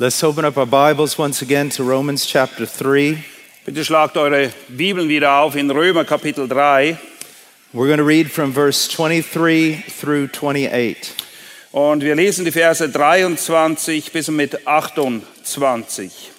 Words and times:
Let's 0.00 0.22
open 0.22 0.44
up 0.44 0.56
our 0.56 0.64
Bibles 0.64 1.18
once 1.18 1.42
again 1.42 1.70
to 1.70 1.82
Romans 1.82 2.24
chapter 2.24 2.66
3. 2.66 3.18
Bitte 3.66 3.84
schlagt 3.84 4.16
eure 4.16 4.52
Bibeln 4.68 5.08
wieder 5.08 5.40
auf 5.40 5.56
in 5.56 5.68
Römer 5.68 6.04
Kapitel 6.04 6.46
3 6.46 6.96
We're 7.72 7.88
going 7.88 7.98
to 7.98 8.04
read 8.04 8.30
from 8.30 8.52
verse 8.52 8.86
23 8.86 9.82
through 9.88 10.28
28. 10.28 11.14
und 11.72 12.04
wir 12.04 12.14
lesen 12.14 12.44
die 12.44 12.52
Verse 12.52 12.88
23 12.88 14.12
bis 14.12 14.28
mit 14.28 14.68
28. 14.68 16.30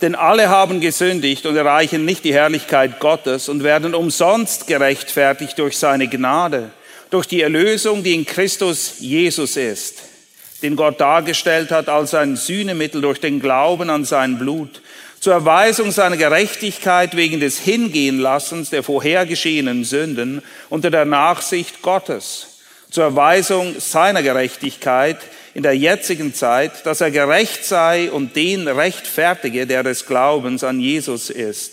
Denn 0.00 0.14
alle 0.14 0.48
haben 0.48 0.80
gesündigt 0.80 1.46
und 1.46 1.56
erreichen 1.56 2.04
nicht 2.04 2.22
die 2.22 2.32
Herrlichkeit 2.32 3.00
Gottes 3.00 3.48
und 3.48 3.64
werden 3.64 3.92
umsonst 3.92 4.68
gerechtfertigt 4.68 5.58
durch 5.58 5.76
seine 5.76 6.06
Gnade, 6.06 6.70
durch 7.10 7.26
die 7.26 7.42
Erlösung, 7.42 8.04
die 8.04 8.14
in 8.14 8.24
Christus 8.24 9.00
Jesus 9.00 9.56
ist, 9.56 10.15
den 10.62 10.76
Gott 10.76 11.00
dargestellt 11.00 11.70
hat 11.70 11.88
als 11.88 12.14
ein 12.14 12.36
Sühnemittel 12.36 13.00
durch 13.00 13.20
den 13.20 13.40
Glauben 13.40 13.90
an 13.90 14.04
sein 14.04 14.38
Blut, 14.38 14.80
zur 15.20 15.32
Erweisung 15.32 15.90
seiner 15.90 16.16
Gerechtigkeit 16.16 17.16
wegen 17.16 17.40
des 17.40 17.58
Hingehenlassens 17.58 18.70
der 18.70 18.82
vorhergeschehenen 18.82 19.84
Sünden 19.84 20.42
unter 20.68 20.90
der 20.90 21.04
Nachsicht 21.04 21.82
Gottes, 21.82 22.60
zur 22.90 23.04
Erweisung 23.04 23.80
seiner 23.80 24.22
Gerechtigkeit 24.22 25.18
in 25.54 25.62
der 25.62 25.76
jetzigen 25.76 26.34
Zeit, 26.34 26.84
dass 26.84 27.00
er 27.00 27.10
gerecht 27.10 27.64
sei 27.64 28.10
und 28.10 28.36
den 28.36 28.68
rechtfertige, 28.68 29.66
der 29.66 29.82
des 29.82 30.06
Glaubens 30.06 30.62
an 30.62 30.80
Jesus 30.80 31.30
ist. 31.30 31.72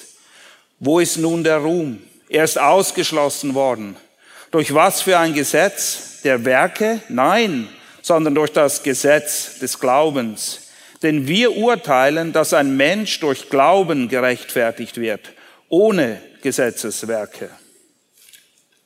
Wo 0.79 0.99
ist 0.99 1.17
nun 1.17 1.43
der 1.43 1.57
Ruhm? 1.57 2.01
Er 2.29 2.45
ist 2.45 2.59
ausgeschlossen 2.59 3.53
worden. 3.53 3.95
Durch 4.51 4.73
was 4.73 5.01
für 5.01 5.19
ein 5.19 5.33
Gesetz? 5.33 6.21
Der 6.23 6.45
Werke? 6.45 7.01
Nein, 7.09 7.67
sondern 8.03 8.35
durch 8.35 8.51
das 8.51 8.83
Gesetz 8.83 9.57
des 9.59 9.79
Glaubens. 9.79 10.59
Denn 11.01 11.27
wir 11.27 11.57
urteilen, 11.57 12.31
dass 12.31 12.53
ein 12.53 12.77
Mensch 12.77 13.19
durch 13.19 13.49
Glauben 13.49 14.09
gerechtfertigt 14.09 14.97
wird, 14.97 15.31
ohne 15.69 16.21
Gesetzeswerke. 16.43 17.49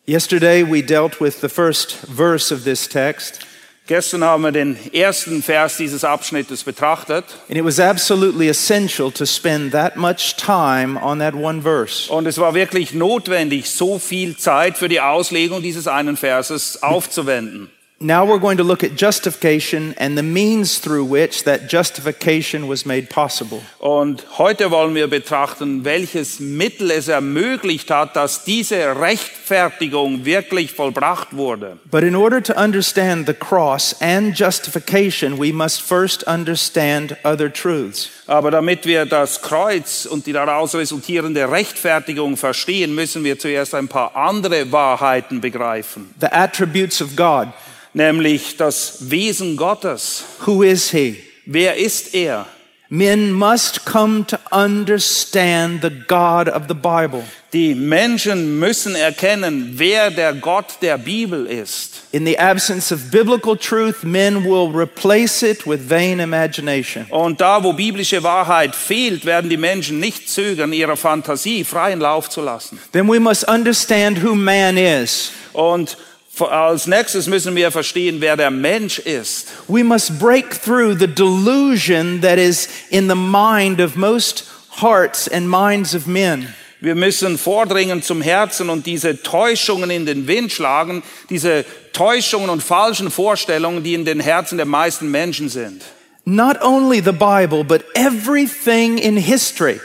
Yesterday 0.08 0.64
we 0.64 0.82
dealt 0.82 1.20
with 1.20 1.42
the 1.42 1.50
first 1.50 1.98
verse 2.16 2.54
of 2.54 2.64
this 2.64 2.88
text, 2.88 3.42
Gestern 3.88 4.22
haben 4.22 4.44
wir 4.44 4.52
den 4.52 4.78
ersten 4.94 5.42
Vers 5.42 5.78
dieses 5.78 6.04
Abschnittes 6.04 6.66
betrachtet 6.66 7.24
and 7.48 7.58
it 7.58 7.64
was 7.64 7.80
absolutely 7.80 8.50
essential 8.50 9.10
to 9.10 9.26
spend 9.26 9.72
that 9.72 9.96
much 9.96 10.36
time 10.36 11.02
on 11.02 11.20
that 11.20 11.34
one 11.34 11.62
verse. 11.62 12.12
und 12.12 12.26
es 12.26 12.38
war 12.38 12.54
wirklich 12.54 12.94
notwendig, 12.94 13.70
so 13.70 13.98
viel 13.98 14.36
Zeit 14.36 14.78
für 14.78 14.90
die 14.90 15.00
Auslegung 15.00 15.62
dieses 15.62 15.88
einen 15.88 16.18
Verses 16.18 16.84
aufzuwenden. 16.84 17.70
Now 18.00 18.28
we're 18.28 18.38
going 18.38 18.58
to 18.58 18.64
look 18.64 18.84
at 18.84 18.96
justification 18.96 19.96
and 19.98 20.16
the 20.16 20.22
means 20.22 20.78
through 20.78 21.06
which 21.06 21.46
that 21.46 21.68
justification 21.68 22.68
was 22.68 22.86
made 22.86 23.10
possible. 23.10 23.64
Und 23.80 24.24
heute 24.38 24.70
wollen 24.70 24.94
wir 24.94 25.08
betrachten, 25.08 25.84
welches 25.84 26.40
Mittel 26.40 26.92
es 26.92 27.08
ermöglicht 27.08 27.90
hat, 27.90 28.16
dass 28.16 28.44
diese 28.44 29.02
Rechtfertigung 29.02 30.26
wirklich 30.26 30.74
vollbracht 30.74 31.36
wurde. 31.36 31.80
But 31.90 32.04
in 32.04 32.16
order 32.16 32.40
to 32.44 32.54
understand 32.54 33.26
the 33.26 33.34
cross 33.34 33.96
and 34.00 34.38
justification, 34.38 35.40
we 35.40 35.52
must 35.52 35.82
first 35.82 36.24
understand 36.28 37.18
other 37.24 37.52
truths. 37.52 38.12
Aber 38.28 38.52
damit 38.52 38.86
wir 38.86 39.08
das 39.08 39.42
Kreuz 39.42 40.06
und 40.06 40.28
die 40.28 40.34
daraus 40.34 40.76
resultierende 40.76 41.50
Rechtfertigung 41.50 42.38
verstehen, 42.38 42.94
müssen 42.94 43.24
wir 43.24 43.40
zuerst 43.40 43.74
ein 43.74 43.88
paar 43.88 44.16
andere 44.16 44.72
Wahrheiten 44.72 45.42
begreifen, 45.42 46.14
The 46.20 46.28
attributes 46.28 47.02
of 47.02 47.16
God. 47.16 47.48
Nämlich 47.94 48.58
das 48.58 49.10
Wesen 49.10 49.58
Gottes. 49.58 50.24
Who 50.46 50.64
is 50.64 50.92
He? 50.92 51.18
Wer 51.46 51.78
ist 51.78 52.14
er? 52.14 52.48
Men 52.90 53.34
must 53.34 53.86
come 53.86 54.26
to 54.28 54.38
understand 54.50 55.82
the 55.82 55.90
God 55.90 56.48
of 56.48 56.68
the 56.70 56.74
Bible. 56.74 57.26
Die 57.52 57.76
Menschen 57.76 58.60
müssen 58.60 58.96
erkennen, 58.96 59.74
wer 59.76 60.10
der 60.10 60.34
Gott 60.34 60.78
der 60.82 60.98
Bibel 60.98 61.46
ist. 61.48 62.04
In 62.14 62.26
the 62.26 62.40
absence 62.40 62.94
of 62.94 63.12
biblical 63.12 63.58
truth, 63.58 64.04
men 64.04 64.46
will 64.46 64.70
replace 64.74 65.44
it 65.44 65.68
with 65.68 65.90
vain 65.90 66.22
imagination. 66.22 67.06
Und 67.10 67.42
da, 67.42 67.62
wo 67.62 67.74
biblische 67.74 68.24
Wahrheit 68.24 68.74
fehlt, 68.74 69.26
werden 69.26 69.50
die 69.50 69.58
Menschen 69.58 70.00
nicht 70.00 70.30
zögern, 70.30 70.72
ihrer 70.72 70.96
Fantasie 70.96 71.66
freien 71.66 72.00
Lauf 72.00 72.30
zu 72.30 72.40
lassen. 72.40 72.80
Then 72.94 73.10
we 73.10 73.20
must 73.20 73.46
understand 73.50 74.24
who 74.24 74.34
man 74.34 74.78
is. 74.78 75.32
Und 75.52 75.98
als 76.42 76.88
nächstes 76.88 77.28
müssen 77.28 77.56
wir 77.56 77.72
verstehen, 77.72 78.22
wer 78.22 78.38
der 78.38 78.52
Mensch 78.52 79.00
ist. 79.00 79.48
We 79.68 79.84
must 79.84 80.20
break 80.20 80.62
through 80.62 80.98
the 80.98 81.08
delusion 81.08 82.22
that 82.22 82.38
is 82.38 82.68
in 82.90 83.10
the 83.10 83.16
mind 83.16 83.82
of 83.82 83.96
most 83.96 84.46
hearts 84.82 85.30
and 85.30 85.50
minds 85.50 85.96
of 85.96 86.08
men. 86.08 86.54
Wir 86.80 86.96
müssen 86.96 87.38
vordringen 87.38 88.04
zum 88.04 88.22
Herzen 88.22 88.70
und 88.70 88.86
diese 88.86 89.24
Täuschungen 89.24 89.90
in 89.90 90.06
den 90.06 90.28
Wind 90.28 90.52
schlagen, 90.52 91.02
diese 91.30 91.66
Täuschungen 91.92 92.50
und 92.50 92.62
falschen 92.62 93.10
Vorstellungen, 93.10 93.84
die 93.84 93.96
in 93.96 94.06
den 94.06 94.20
Herzen 94.20 94.58
der 94.58 94.68
meisten 94.68 95.10
Menschen 95.10 95.50
sind. 95.50 95.82
Not 96.26 96.62
only 96.62 97.02
the 97.02 97.14
Bible, 97.14 97.64
but 97.64 97.84
everything 97.96 98.98
in 98.98 99.18
history 99.18 99.80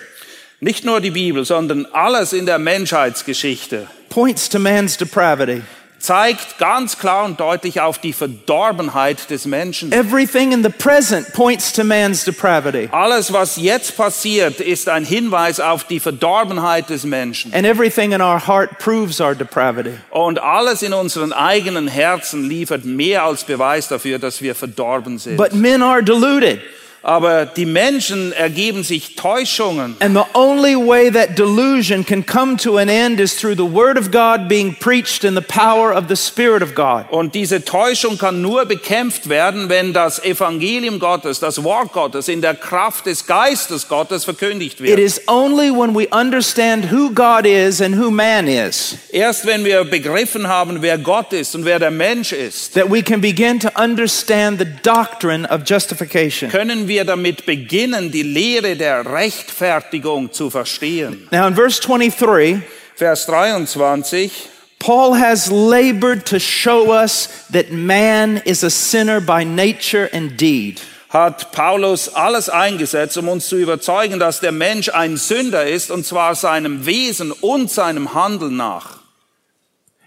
Nicht 0.61 0.85
nur 0.85 1.01
die 1.01 1.11
Bibel, 1.11 1.45
sondern 1.45 1.87
alles 1.87 2.33
in 2.33 2.47
der 2.47 2.59
Menschheitsgeschichte 2.59 3.89
points 4.13 4.47
to 4.47 4.59
man's 4.59 4.97
depravity. 4.97 5.63
Zeigt 6.03 6.59
ganz 6.59 6.99
klar 6.99 7.25
und 7.25 7.39
deutlich 7.39 7.81
auf 7.81 7.99
die 7.99 8.13
Verdorbenheit 8.13 9.31
des 9.31 9.47
Menschen. 9.47 9.93
Everything 9.93 10.53
in 10.53 10.63
the 10.63 10.69
present 10.69 11.33
points 11.33 11.73
to 11.73 11.85
man's 11.85 12.25
depravity. 12.25 12.89
Alles, 12.91 13.33
was 13.33 13.57
jetzt 13.57 13.97
passiert, 13.97 14.61
ist 14.61 14.89
ein 14.89 15.05
Hinweis 15.05 15.61
auf 15.61 15.85
die 15.85 16.01
Verdorbenheit 16.01 16.91
des 16.91 17.05
Menschen. 17.05 17.55
And 17.55 17.65
everything 17.65 18.13
in 18.13 18.21
our 18.21 18.47
heart 18.47 18.79
proves 18.79 19.21
our 19.21 19.35
depravity. 19.35 19.95
Und 20.11 20.41
alles 20.41 20.83
in 20.83 20.93
unseren 20.93 21.33
eigenen 21.33 21.87
Herzen 21.87 22.49
liefert 22.49 22.85
mehr 22.85 23.23
als 23.23 23.45
Beweis 23.45 23.89
dafür, 23.89 24.19
dass 24.19 24.43
wir 24.43 24.55
verdorben 24.55 25.19
sind. 25.19 25.37
But 25.37 25.55
men 25.55 25.83
are 25.83 26.03
deluded. 26.03 26.61
Aber 27.05 27.47
die 27.47 27.67
Menschen 27.67 28.33
ergeben 28.33 28.85
sich 28.85 29.17
Täuschungen. 29.17 29.97
And 30.01 30.17
the 30.17 30.25
only 30.39 30.77
way 30.77 31.11
that 31.11 31.37
delusion 31.37 32.07
can 32.07 32.25
come 32.25 32.57
to 32.59 32.77
an 32.79 32.89
end 32.89 33.19
is 33.19 33.35
through 33.37 33.57
the 33.57 33.65
Word 33.75 33.99
of 33.99 34.13
God 34.13 34.47
being 34.49 34.75
preached 34.79 35.25
in 35.25 35.35
the 35.35 35.41
power 35.41 35.93
of 35.93 36.05
the 36.09 36.15
Spirit 36.17 36.63
of 36.63 36.75
God. 36.77 37.07
Und 37.11 37.35
diese 37.35 37.65
Täuschung 37.65 38.19
kann 38.19 38.41
nur 38.41 38.67
bekämpft 38.67 39.29
werden, 39.29 39.69
wenn 39.69 39.93
das 39.93 40.23
Evangelium 40.25 41.01
Gottes, 41.01 41.41
das 41.41 41.65
Wort 41.65 41.93
Gottes 41.93 42.29
in 42.29 42.41
der 42.41 42.55
Kraft 42.55 43.07
des 43.07 43.27
Geistes 43.27 43.89
Gottes 43.89 44.25
verkündigt 44.25 44.81
It 44.81 44.87
wird. 44.87 44.99
is 45.01 45.21
only 45.27 45.71
when 45.73 45.95
we 45.97 46.07
understand 46.13 46.93
who 46.93 47.11
God 47.11 47.47
is 47.47 47.81
and 47.81 47.97
who 47.99 48.11
man 48.13 48.47
is 48.47 48.97
Erst 49.11 49.45
wenn 49.45 49.65
wir 49.65 49.83
begriffen 49.85 50.47
haben, 50.47 50.83
wer 50.83 50.99
Gott 50.99 51.33
ist 51.33 51.57
und 51.57 51.65
wer 51.65 51.81
der 51.81 51.91
Mensch 51.91 52.33
ist, 52.33 52.75
that 52.75 52.89
we 52.91 53.03
can 53.03 53.21
begin 53.21 53.59
to 53.59 53.69
understand 53.77 54.61
the 54.61 54.67
doctrine 54.85 55.49
of 55.51 55.63
justification. 55.67 56.49
können 56.51 56.87
wir 56.87 56.92
damit 57.01 57.47
beginnen, 57.47 58.11
die 58.11 58.23
Lehre 58.23 58.77
der 58.77 59.05
Rechtfertigung 59.05 60.33
zu 60.33 60.51
verstehen. 60.51 61.29
Now, 61.31 61.47
in 61.47 61.55
verse 61.55 61.81
23, 61.81 62.59
Vers 62.97 63.27
23. 63.27 64.31
Paul 64.79 65.15
has 65.15 65.51
labored 65.51 66.27
to 66.27 66.39
show 66.39 66.93
us 66.93 67.29
that 67.51 67.73
man 67.73 68.43
is 68.45 68.65
a 68.65 68.71
sinner 68.71 69.21
by 69.21 69.45
nature 69.45 70.09
and 70.13 70.37
deed. 70.37 70.81
hat 71.13 71.53
Paulus 71.53 72.09
alles 72.15 72.49
eingesetzt, 72.49 73.19
um 73.19 73.29
uns 73.29 73.47
zu 73.47 73.57
überzeugen, 73.57 74.19
dass 74.19 74.41
der 74.41 74.53
Mensch 74.53 74.89
ein 74.89 75.19
Sünder 75.19 75.67
ist, 75.67 75.91
und 75.91 76.07
zwar 76.07 76.35
seinem 76.35 76.87
Wesen 76.87 77.33
und 77.33 77.71
seinem 77.71 78.15
Handeln 78.15 78.57
nach. 78.57 79.01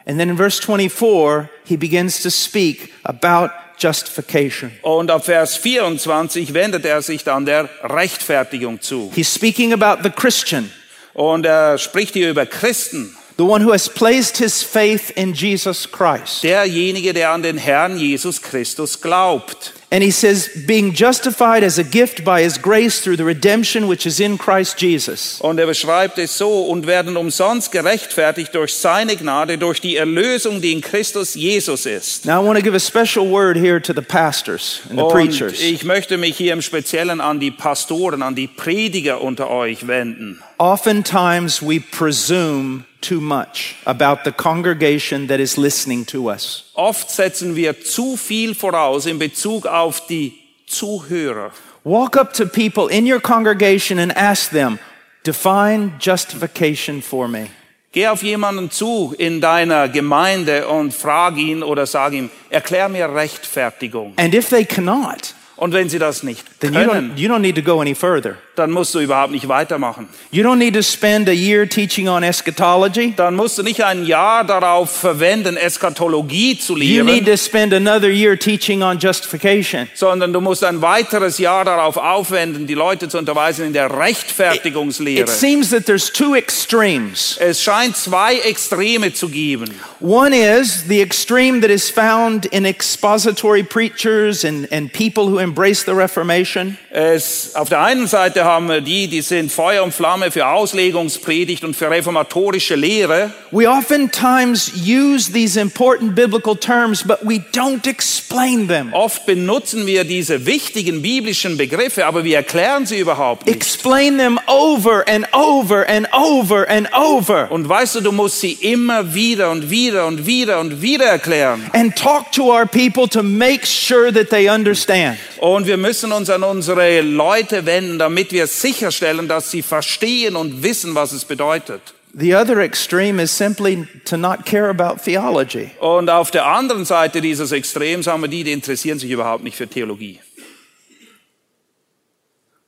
And 0.08 0.20
then 0.20 0.30
in 0.30 0.38
verse 0.38 0.60
24, 0.60 1.48
he 1.66 1.78
begins 1.78 2.22
to 2.24 2.30
speak 2.30 2.92
about 3.04 3.52
justification. 3.78 4.72
Und 4.82 5.12
ab 5.12 5.26
Vers 5.26 5.56
24 5.58 6.54
wendet 6.54 6.86
er 6.86 7.02
sich 7.02 7.24
dann 7.24 7.46
der 7.46 7.70
Rechtfertigung 7.84 8.82
zu. 8.82 9.12
He's 9.16 9.34
speaking 9.34 9.74
about 9.74 10.04
the 10.04 10.10
Christian, 10.10 10.72
Und 11.14 11.46
er 11.46 11.78
spricht 11.78 12.14
hier 12.14 12.30
über 12.30 12.46
Christen, 12.46 13.16
the 13.38 13.44
one 13.44 13.64
who 13.66 13.72
has 13.72 13.88
placed 13.90 14.38
his 14.38 14.64
faith 14.64 15.12
in 15.16 15.34
Jesus 15.34 15.90
Christ. 15.92 16.44
derjenige, 16.44 17.14
der 17.14 17.32
an 17.32 17.44
den 17.44 17.58
Herrn 17.58 17.98
Jesus 17.98 18.42
Christus 18.42 19.02
glaubt. 19.02 19.74
And 19.92 20.04
he 20.04 20.12
says, 20.12 20.50
being 20.66 20.94
justified 20.94 21.64
as 21.64 21.78
a 21.78 21.84
gift 21.84 22.26
by 22.26 22.42
his 22.42 22.58
grace 22.60 23.02
through 23.02 23.18
the 23.18 23.24
redemption 23.24 23.88
which 23.88 24.06
is 24.08 24.20
in 24.20 24.38
Christ 24.38 24.82
Jesus. 24.82 25.40
Und 25.42 25.60
er 25.60 25.68
beschreibt 25.68 26.18
es 26.18 26.38
so, 26.38 26.64
und 26.64 26.88
werden 26.88 27.16
umsonst 27.16 27.72
gerechtfertigt 27.72 28.54
durch 28.56 28.74
seine 28.74 29.16
Gnade, 29.16 29.58
durch 29.60 29.80
die 29.80 29.96
Erlösung, 29.96 30.60
die 30.60 30.74
in 30.74 30.82
Christus 30.82 31.36
Jesus 31.36 31.86
ist. 31.86 32.26
Now 32.26 32.42
I 32.42 32.46
want 32.46 32.58
to 32.58 32.64
give 32.64 32.76
a 32.76 32.80
special 32.80 33.30
word 33.32 33.58
here 33.58 33.80
to 33.80 33.94
the 33.94 34.02
pastors 34.02 34.82
and 34.90 34.98
the 34.98 35.04
Und 35.04 35.12
preachers. 35.14 35.62
ich 35.62 35.84
möchte 35.84 36.18
mich 36.18 36.36
hier 36.36 36.54
im 36.54 36.64
Speziellen 36.64 37.22
an 37.22 37.40
die 37.40 37.52
Pastoren, 37.52 38.24
an 38.24 38.34
die 38.34 38.48
Prediger 38.48 39.22
unter 39.22 39.52
euch 39.52 39.88
wenden. 39.88 40.42
Oftentimes 40.58 41.62
we 41.62 41.80
presume 41.80 42.86
too 43.02 43.20
much 43.20 43.76
about 43.86 44.24
the 44.24 44.32
congregation 44.32 45.28
that 45.28 45.40
is 45.40 45.58
listening 45.58 46.06
to 46.06 46.30
us. 46.30 46.72
Oft 46.76 47.10
setzen 47.10 47.56
wir 47.56 47.74
zu 47.74 48.16
viel 48.16 48.54
voraus 48.54 49.06
in 49.06 49.20
Bezug 49.20 49.66
auf 49.66 50.08
die 50.08 50.34
Zuhörer. 50.68 51.52
Walk 51.84 52.16
up 52.16 52.34
to 52.34 52.46
people 52.46 52.88
in 52.88 53.06
your 53.06 53.20
congregation 53.20 54.00
and 54.00 54.16
ask 54.18 54.50
them, 54.50 54.80
define 55.24 55.94
justification 56.00 57.02
for 57.02 57.28
me. 57.28 57.50
Geh 57.92 58.08
auf 58.08 58.24
jemanden 58.24 58.72
zu 58.72 59.14
in 59.18 59.42
deiner 59.42 59.88
Gemeinde 59.90 60.68
und 60.68 60.94
frag 60.94 61.38
ihn 61.38 61.64
oder 61.64 61.86
sag 61.86 62.14
ihm, 62.14 62.30
erklär 62.50 62.90
mir 62.90 63.14
Rechtfertigung. 63.14 64.14
And 64.18 64.34
if 64.34 64.50
they 64.50 64.66
cannot, 64.66 65.34
Und 65.58 65.72
wenn 65.74 65.88
sie 65.88 66.00
das 66.00 66.22
nicht 66.24 66.44
then 66.60 66.74
you 66.74 66.80
don't, 66.82 66.90
können, 66.90 67.14
you 67.16 67.30
don't 67.30 67.40
need 67.40 67.56
to 67.56 67.62
go 67.62 67.80
any 67.80 67.96
further. 67.96 68.36
dann 68.58 68.72
musst 68.72 68.94
du 68.94 69.00
überhaupt 69.00 69.32
nicht 69.32 69.48
weitermachen. 69.48 70.10
You 70.32 70.44
don't 70.44 70.58
need 70.58 70.74
to 70.76 70.82
spend 70.82 71.30
a 71.30 71.34
year 71.34 71.68
teaching 71.68 72.08
on 72.10 72.24
eschatology. 72.24 73.14
Dann 73.16 73.36
musst 73.36 73.58
du 73.58 73.64
nicht 73.64 73.82
ein 73.84 74.06
Jahr 74.06 74.44
darauf 74.44 74.92
verwenden, 74.92 75.56
Eskatologie 75.58 76.58
zu 76.60 76.76
You 76.78 77.04
need 77.04 77.24
lehren, 77.24 77.26
to 77.26 77.38
spend 77.38 77.74
another 77.74 78.10
year 78.10 78.38
teaching 78.38 78.82
on 78.84 78.98
justification. 79.00 79.88
sondern 79.94 80.34
du 80.34 80.42
musst 80.42 80.64
ein 80.64 80.82
weiteres 80.82 81.38
Jahr 81.38 81.64
darauf 81.64 81.96
aufwenden, 81.98 82.68
die 82.68 82.74
Leute 82.74 83.08
zu 83.08 83.18
unterweisen 83.18 83.66
in 83.66 83.74
der 83.74 83.86
It 83.88 83.94
Rechtfertigungslehre. 83.94 85.28
seems 85.28 85.70
that 85.70 85.86
there's 85.86 86.12
two 86.12 86.36
extremes. 86.36 87.38
Es 87.40 87.62
scheint 87.62 87.96
zwei 87.96 88.38
Extreme 88.40 89.14
zu 89.14 89.30
geben. 89.30 89.70
One 90.00 90.36
is 90.36 90.84
the 90.88 91.02
extreme 91.02 91.62
that 91.62 91.70
is 91.70 91.90
found 91.90 92.46
in 92.48 92.66
expository 92.66 93.64
preachers 93.64 94.44
and, 94.46 94.68
and 94.72 94.92
people 94.92 95.26
who 95.26 95.40
embrace 95.46 95.86
the 95.86 95.92
Reformation. 95.92 96.78
Es, 96.90 97.56
auf 97.56 97.70
der 97.70 97.82
einen 97.82 98.08
Seite 98.08 98.44
haben 98.44 98.68
wir 98.68 98.82
die, 98.82 99.08
die 99.08 99.22
sind 99.22 99.52
Feuer 99.52 99.84
und 99.84 99.94
Flamme 99.94 100.32
für 100.32 100.48
Auslegungspredigt 100.48 101.64
und 101.64 101.76
für 101.76 101.90
reformatorische 101.90 102.76
Lehre. 102.76 103.32
We 103.52 103.70
oftentimes 103.70 104.72
use 104.76 105.32
these 105.32 105.58
important 105.60 106.16
biblical 106.16 106.56
terms, 106.56 107.04
but 107.04 107.20
we 107.22 107.44
don't 107.54 107.88
explain 107.88 108.68
them. 108.68 108.92
Oft 108.94 109.26
benutzen 109.26 109.86
wir 109.86 110.04
diese 110.04 110.46
wichtigen 110.46 111.02
biblischen 111.02 111.58
Begriffe, 111.58 112.06
aber 112.06 112.24
wir 112.24 112.38
erklären 112.38 112.86
sie 112.86 113.00
überhaupt 113.00 113.46
nicht. 113.46 113.56
Explain 113.56 114.18
them 114.18 114.40
over 114.48 115.06
and 115.08 115.26
over 115.34 115.88
and 115.88 116.08
over 116.14 116.68
and 116.68 116.90
over. 116.94 117.52
Und 117.52 117.70
weißt 117.70 117.96
du, 117.96 118.02
du 118.02 118.12
musst 118.12 118.42
sie 118.42 118.54
immer 118.54 119.14
wieder 119.14 119.52
und 119.52 119.70
wieder 119.70 120.08
und 120.08 120.26
wieder 120.26 120.60
und 120.60 120.82
wieder 120.82 121.06
erklären. 121.06 121.70
And 121.74 121.96
talk 121.96 122.32
to 122.34 122.52
our 122.52 122.66
people 122.66 123.08
to 123.10 123.24
make 123.24 123.66
sure 123.66 124.12
that 124.12 124.30
they 124.30 124.50
understand. 124.50 125.18
Und 125.40 125.68
wir 125.68 125.78
müssen 125.78 126.12
uns 126.12 126.30
an 126.30 126.44
unsere 126.44 127.02
Leute 127.02 127.66
wenden, 127.66 128.00
damit 128.00 128.32
wir 128.32 128.48
sicherstellen, 128.48 129.28
dass 129.28 129.52
sie 129.52 129.62
verstehen 129.62 130.36
und 130.36 130.64
wissen, 130.64 130.96
was 130.96 131.12
es 131.12 131.26
bedeutet. 131.26 131.82
The 132.18 132.34
other 132.34 132.60
extreme 132.60 133.22
is 133.22 133.36
simply 133.36 133.88
to 134.06 134.16
not 134.16 134.46
care 134.46 134.70
about 134.70 135.04
theology. 135.04 135.72
Und 135.82 136.10
auf 136.10 136.32
der 136.32 136.46
anderen 136.46 136.86
Seite 136.86 137.20
dieses 137.20 137.52
Extrems 137.52 138.08
haben 138.08 138.22
wir 138.22 138.30
die, 138.30 138.46
die 138.46 138.54
interessieren 138.54 139.00
sich 139.00 139.12
überhaupt 139.12 139.44
nicht 139.44 139.58
für 139.58 139.68
Theologie. 139.68 140.22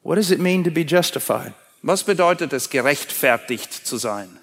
What 0.04 0.18
does 0.18 0.32
it 0.32 0.40
mean 0.40 0.66
to 0.66 0.72
be 0.72 0.82
justified? 0.82 1.54
Was 1.82 2.04
bedeutet 2.04 2.52
es, 2.52 2.70
gerechtfertigt 2.70 3.74
zu 3.74 3.98
sein? 3.98 4.38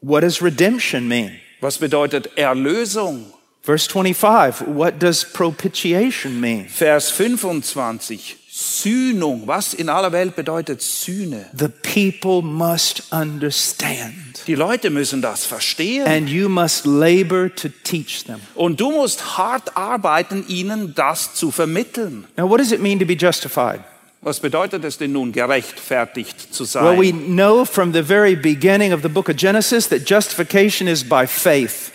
What 0.00 0.22
does 0.22 0.40
redemption 0.40 1.06
mean? 1.06 1.32
Was 1.60 1.76
bedeutet 1.76 2.30
Erlösung? 2.36 3.32
Verse 3.66 3.88
25, 3.88 4.68
what 4.68 5.00
does 5.00 5.24
propitiation 5.24 6.40
mean? 6.40 6.68
Vers 6.68 7.10
25. 7.10 8.36
Sühnung. 8.48 9.48
Was 9.48 9.74
in 9.74 9.88
aller 9.88 10.12
Welt 10.12 10.36
bedeutet 10.36 10.80
Sühne? 10.80 11.46
The 11.52 11.68
people 11.68 12.42
must 12.42 13.12
understand. 13.12 14.46
Die 14.46 14.54
Leute 14.54 14.90
müssen 14.90 15.20
das 15.20 15.44
verstehen. 15.44 16.06
And 16.06 16.28
you 16.28 16.48
must 16.48 16.86
labor 16.86 17.52
to 17.56 17.68
teach 17.82 18.24
them. 18.24 18.40
Und 18.54 18.80
du 18.80 18.92
musst 18.92 19.36
hart 19.36 19.76
arbeiten, 19.76 20.44
ihnen 20.46 20.94
das 20.94 21.34
zu 21.34 21.50
vermitteln. 21.50 22.24
Now, 22.36 22.48
what 22.48 22.60
does 22.60 22.70
it 22.70 22.80
mean 22.80 23.00
to 23.00 23.04
be 23.04 23.16
justified? 23.16 23.80
Was 24.22 24.38
bedeutet 24.38 24.84
es 24.84 24.96
denn 24.96 25.12
nun, 25.12 25.32
gerechtfertigt 25.32 26.54
zu 26.54 26.64
sein? 26.64 26.84
Well, 26.84 26.98
we 26.98 27.12
know 27.12 27.64
from 27.64 27.92
the 27.92 28.02
very 28.02 28.36
beginning 28.36 28.92
of 28.92 29.02
the 29.02 29.08
book 29.08 29.28
of 29.28 29.36
Genesis 29.36 29.88
that 29.88 30.08
justification 30.08 30.86
is 30.86 31.02
by 31.02 31.26
faith. 31.26 31.90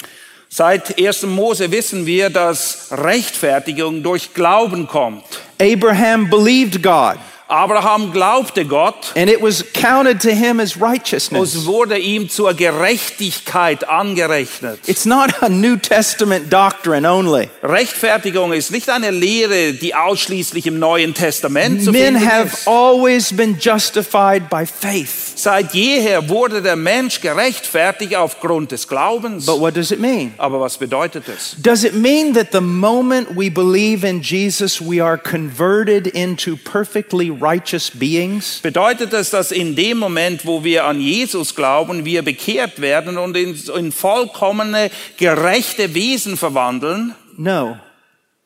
Seit 0.54 1.00
1. 1.00 1.28
Mose 1.28 1.72
wissen 1.72 2.06
wir, 2.06 2.30
dass 2.30 2.90
Rechtfertigung 2.92 4.04
durch 4.04 4.34
Glauben 4.34 4.86
kommt. 4.86 5.24
Abraham 5.58 6.30
believed 6.30 6.84
God, 6.84 7.16
Abraham 7.52 8.12
glaubte 8.14 8.66
Gott, 8.66 9.12
and 9.16 9.30
it 9.30 9.42
was 9.42 9.64
counted 9.74 10.22
to 10.22 10.30
him 10.34 10.60
as 10.62 10.80
righteousness. 10.80 11.54
es 11.54 11.66
wurde 11.66 11.98
ihm 11.98 12.30
zur 12.30 12.54
Gerechtigkeit 12.54 13.88
angerechnet. 13.90 14.80
It's 14.88 15.06
not 15.06 15.32
a 15.44 15.50
New 15.50 15.76
Testament 15.76 16.52
doctrine 16.52 17.06
only. 17.06 17.50
Rechtfertigung 17.62 18.54
ist 18.54 18.72
nicht 18.72 18.90
eine 18.90 19.12
Lehre, 19.12 19.74
die 19.74 19.94
ausschließlich 19.94 20.66
im 20.68 20.80
Neuen 20.80 21.14
Testament 21.14 21.84
zu 21.84 21.92
Men 21.92 22.16
finden 22.18 22.26
have 22.26 22.48
ist. 22.54 22.68
always 22.68 23.36
been 23.36 23.58
justified 23.60 24.50
by 24.50 24.66
faith. 24.66 25.34
Seit 25.36 25.74
jeher 25.74 26.30
wurde 26.30 26.62
der 26.62 26.76
Mensch 26.76 27.20
gerechtfertigt 27.20 28.16
aufgrund 28.16 28.72
des 28.72 28.88
Glaubens. 28.88 29.46
But 29.46 29.60
what 29.60 29.76
does 29.76 29.92
it 29.92 30.00
mean? 30.00 30.34
Aber 30.38 30.62
was 30.62 30.78
bedeutet 30.78 31.26
es? 31.28 31.56
Does 31.62 31.84
it 31.84 31.96
mean 31.96 32.34
that 32.34 32.52
the 32.54 32.62
moment 32.62 33.36
we 33.36 33.50
believe 33.50 34.08
in 34.08 34.22
Jesus, 34.22 34.80
we 34.80 35.04
are 35.04 35.18
converted 35.18 36.08
into 36.08 36.56
perfectly 36.56 37.30
righteous 37.42 37.92
beings? 37.92 38.60
Bedeutet 38.62 39.14
es, 39.14 39.30
dass 39.30 39.52
in 39.52 39.76
dem 39.76 39.98
Moment, 39.98 40.46
wo 40.46 40.64
wir 40.64 40.86
an 40.86 41.00
Jesus 41.00 41.56
glauben, 41.56 42.06
wir 42.06 42.22
bekehrt 42.22 42.82
werden 42.82 43.18
und 43.18 43.36
in, 43.36 43.60
in 43.78 43.92
vollkommene, 43.92 44.92
gerechte 45.18 45.94
Wesen 45.94 46.38
verwandeln? 46.38 47.16
No. 47.38 47.78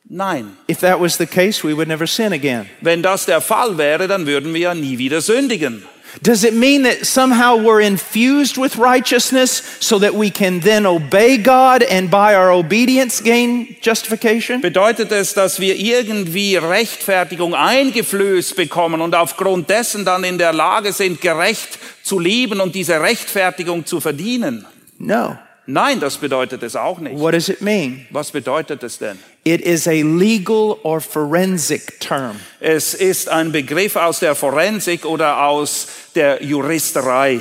Nein. 0.08 0.56
If 0.70 0.80
that 0.80 1.00
was 1.00 1.16
the 1.18 1.26
case, 1.26 1.66
we 1.66 1.74
would 1.74 1.88
never 1.88 2.06
sin 2.06 2.32
again. 2.32 2.66
Wenn 2.80 3.02
das 3.02 3.26
der 3.26 3.40
Fall 3.40 3.76
wäre, 3.76 4.06
dann 4.06 4.26
würden 4.26 4.54
wir 4.54 4.60
ja 4.60 4.74
nie 4.74 4.98
wieder 4.98 5.20
sündigen. 5.20 5.84
Does 6.22 6.44
it 6.44 6.54
mean 6.54 6.82
that 6.84 7.06
somehow 7.06 7.56
we're 7.56 7.80
infused 7.80 8.56
with 8.56 8.76
righteousness 8.78 9.62
so 9.80 9.98
that 9.98 10.14
we 10.14 10.30
can 10.30 10.60
then 10.60 10.86
obey 10.86 11.36
God 11.36 11.82
and 11.82 12.10
by 12.10 12.34
our 12.34 12.50
obedience 12.50 13.20
gain 13.20 13.76
justification? 13.80 14.60
Bedeutet 14.60 15.12
es, 15.12 15.34
dass 15.34 15.60
wir 15.60 15.76
irgendwie 15.76 16.56
Rechtfertigung 16.56 17.54
eingeflößt 17.54 18.56
bekommen 18.56 19.00
und 19.00 19.14
aufgrund 19.14 19.68
dessen 19.68 20.04
dann 20.04 20.24
in 20.24 20.38
der 20.38 20.52
Lage 20.52 20.92
sind, 20.92 21.20
gerecht 21.20 21.78
zu 22.02 22.18
leben 22.18 22.60
und 22.60 22.74
diese 22.74 23.00
Rechtfertigung 23.00 23.84
zu 23.84 24.00
verdienen? 24.00 24.64
No. 24.98 25.36
Nein, 25.66 26.00
das 26.00 26.16
bedeutet 26.16 26.62
es 26.62 26.76
auch 26.76 26.98
nicht. 26.98 27.18
What 27.18 27.34
does 27.34 27.48
it 27.48 27.60
mean? 27.60 28.06
Was 28.10 28.30
bedeutet 28.30 28.82
es 28.82 28.98
denn? 28.98 29.18
It 29.46 29.60
is 29.60 29.86
a 29.86 30.02
legal 30.02 30.80
or 30.82 31.00
forensic 31.00 32.00
term. 32.00 32.40
Es 32.58 32.94
ist 32.94 33.28
ein 33.28 33.52
Begriff 33.52 33.94
aus 33.94 34.18
der 34.18 34.34
Forensik 34.34 35.04
oder 35.04 35.46
aus 35.46 35.86
der 36.16 36.42
Juristerei. 36.42 37.40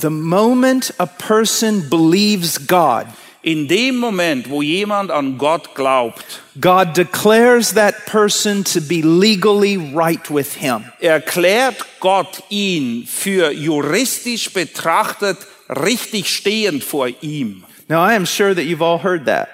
The 0.00 0.10
moment 0.10 0.94
a 0.98 1.06
person 1.06 1.90
believes 1.90 2.68
God, 2.68 3.06
In 3.42 3.66
dem 3.66 3.96
Moment, 3.96 4.48
wo 4.48 4.62
jemand 4.62 5.10
an 5.10 5.38
Gott 5.38 5.74
glaubt, 5.74 6.24
God 6.60 6.94
declares 6.94 7.72
that 7.74 8.06
person 8.06 8.62
to 8.62 8.80
be 8.80 9.02
legally 9.02 9.76
right 9.76 10.30
with 10.30 10.54
Him. 10.54 10.84
erklärt 11.00 11.84
Gott 11.98 12.44
ihn 12.50 13.08
für 13.08 13.50
juristisch 13.50 14.52
betrachtet 14.52 15.38
richtig 15.68 16.28
stehend 16.28 16.84
vor 16.84 17.08
ihm. 17.22 17.64
Now, 17.88 18.04
I 18.04 18.14
am 18.14 18.24
sure 18.24 18.54
that 18.54 18.66
you've 18.66 18.82
all 18.82 19.02
heard 19.02 19.24
that. 19.26 19.48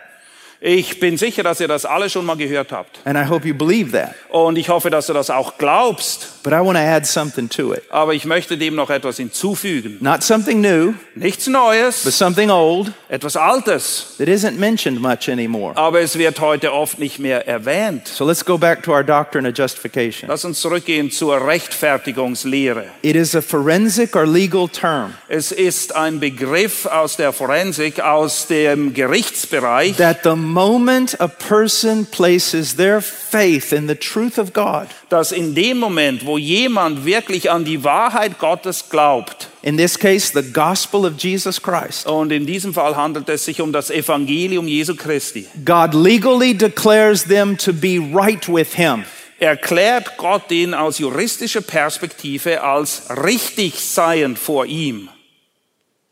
Ich 0.68 0.98
bin 0.98 1.16
sicher, 1.16 1.44
dass 1.44 1.60
ihr 1.60 1.68
das 1.68 1.84
alle 1.84 2.10
schon 2.10 2.26
mal 2.26 2.36
gehört 2.36 2.72
habt. 2.72 2.98
And 3.04 3.16
I 3.16 3.30
hope 3.30 3.46
you 3.46 3.54
believe 3.54 3.92
that. 3.92 4.16
Und 4.30 4.58
ich 4.58 4.68
hoffe, 4.68 4.90
dass 4.90 5.06
du 5.06 5.12
das 5.12 5.30
auch 5.30 5.58
glaubst. 5.58 6.42
But 6.42 6.52
I 6.52 6.56
want 6.56 6.76
to 6.76 6.82
add 6.82 7.06
something 7.06 7.48
to 7.50 7.72
it. 7.72 7.84
Aber 7.88 8.14
ich 8.14 8.24
möchte 8.24 8.58
dem 8.58 8.74
noch 8.74 8.90
etwas 8.90 9.16
hinzufügen. 9.18 9.98
Not 10.00 10.24
something 10.24 10.60
new, 10.60 10.94
Nichts 11.14 11.44
but 11.44 11.54
Neues, 11.54 12.02
something 12.02 12.50
old 12.50 12.90
etwas 13.08 13.36
Altes. 13.36 14.14
that 14.18 14.26
isn't 14.26 14.58
mentioned 14.58 15.00
much 15.00 15.28
anymore. 15.28 15.76
Aber 15.76 16.00
es 16.00 16.18
wird 16.18 16.40
heute 16.40 16.72
oft 16.72 16.98
nicht 16.98 17.20
mehr 17.20 17.46
erwähnt. 17.46 18.08
So 18.08 18.24
let's 18.24 18.44
go 18.44 18.58
back 18.58 18.82
to 18.82 18.92
our 18.92 19.04
doctrine 19.04 19.48
of 19.48 19.56
justification. 19.56 20.28
Lass 20.28 20.44
uns 20.44 20.60
zurückgehen 20.60 21.12
zur 21.12 21.46
Rechtfertigungslehre. 21.46 22.86
It 23.02 23.14
is 23.14 23.36
a 23.36 23.40
forensic 23.40 24.16
or 24.16 24.26
legal 24.26 24.68
term 24.68 25.14
Es 25.28 25.52
ist 25.52 25.94
ein 25.94 26.18
Begriff 26.18 26.86
aus 26.86 27.16
der 27.16 27.32
Forensik, 27.32 28.00
aus 28.00 28.48
dem 28.48 28.94
Gerichtsbereich, 28.94 29.96
that 29.96 30.18
the 30.24 30.34
moment 30.56 31.14
a 31.20 31.28
person 31.28 32.06
places 32.06 32.76
their 32.76 33.02
faith 33.02 33.74
in 33.74 33.88
the 33.88 33.94
truth 33.94 34.38
of 34.38 34.54
God, 34.54 34.88
dass 35.10 35.30
in 35.30 35.54
dem 35.54 35.78
Moment, 35.78 36.24
wo 36.24 36.38
jemand 36.38 37.04
wirklich 37.04 37.50
an 37.50 37.64
die 37.64 37.84
Wahrheit 37.84 38.38
Gottes 38.38 38.88
glaubt, 38.88 39.48
in 39.60 39.76
this 39.76 39.98
case, 39.98 40.32
the 40.32 40.42
gospel 40.42 41.04
of 41.04 41.18
Jesus 41.18 41.60
Christ, 41.60 42.06
und 42.06 42.32
in 42.32 42.46
diesem 42.46 42.72
Fall 42.72 42.96
handelt 42.96 43.28
es 43.28 43.44
sich 43.44 43.60
um 43.60 43.70
das 43.70 43.90
Evangelium 43.90 44.66
Jesu 44.66 44.96
Christi, 44.96 45.46
God 45.62 45.92
legally 45.92 46.54
declares 46.54 47.24
them 47.24 47.58
to 47.58 47.74
be 47.74 47.98
right 47.98 48.48
with 48.48 48.74
Him. 48.74 49.04
erklärt 49.38 50.16
Gott 50.16 50.50
ihn 50.50 50.72
aus 50.72 50.98
juristischer 50.98 51.60
Perspektive 51.60 52.62
als 52.62 53.02
richtig 53.10 53.74
seiend 53.74 54.38
vor 54.38 54.64
ihm. 54.64 55.10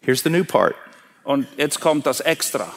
Here's 0.02 0.22
the 0.22 0.28
new 0.28 0.44
part. 0.44 0.74
Und 1.22 1.46
jetzt 1.56 1.80
kommt 1.80 2.04
das 2.04 2.20
Extra. 2.20 2.70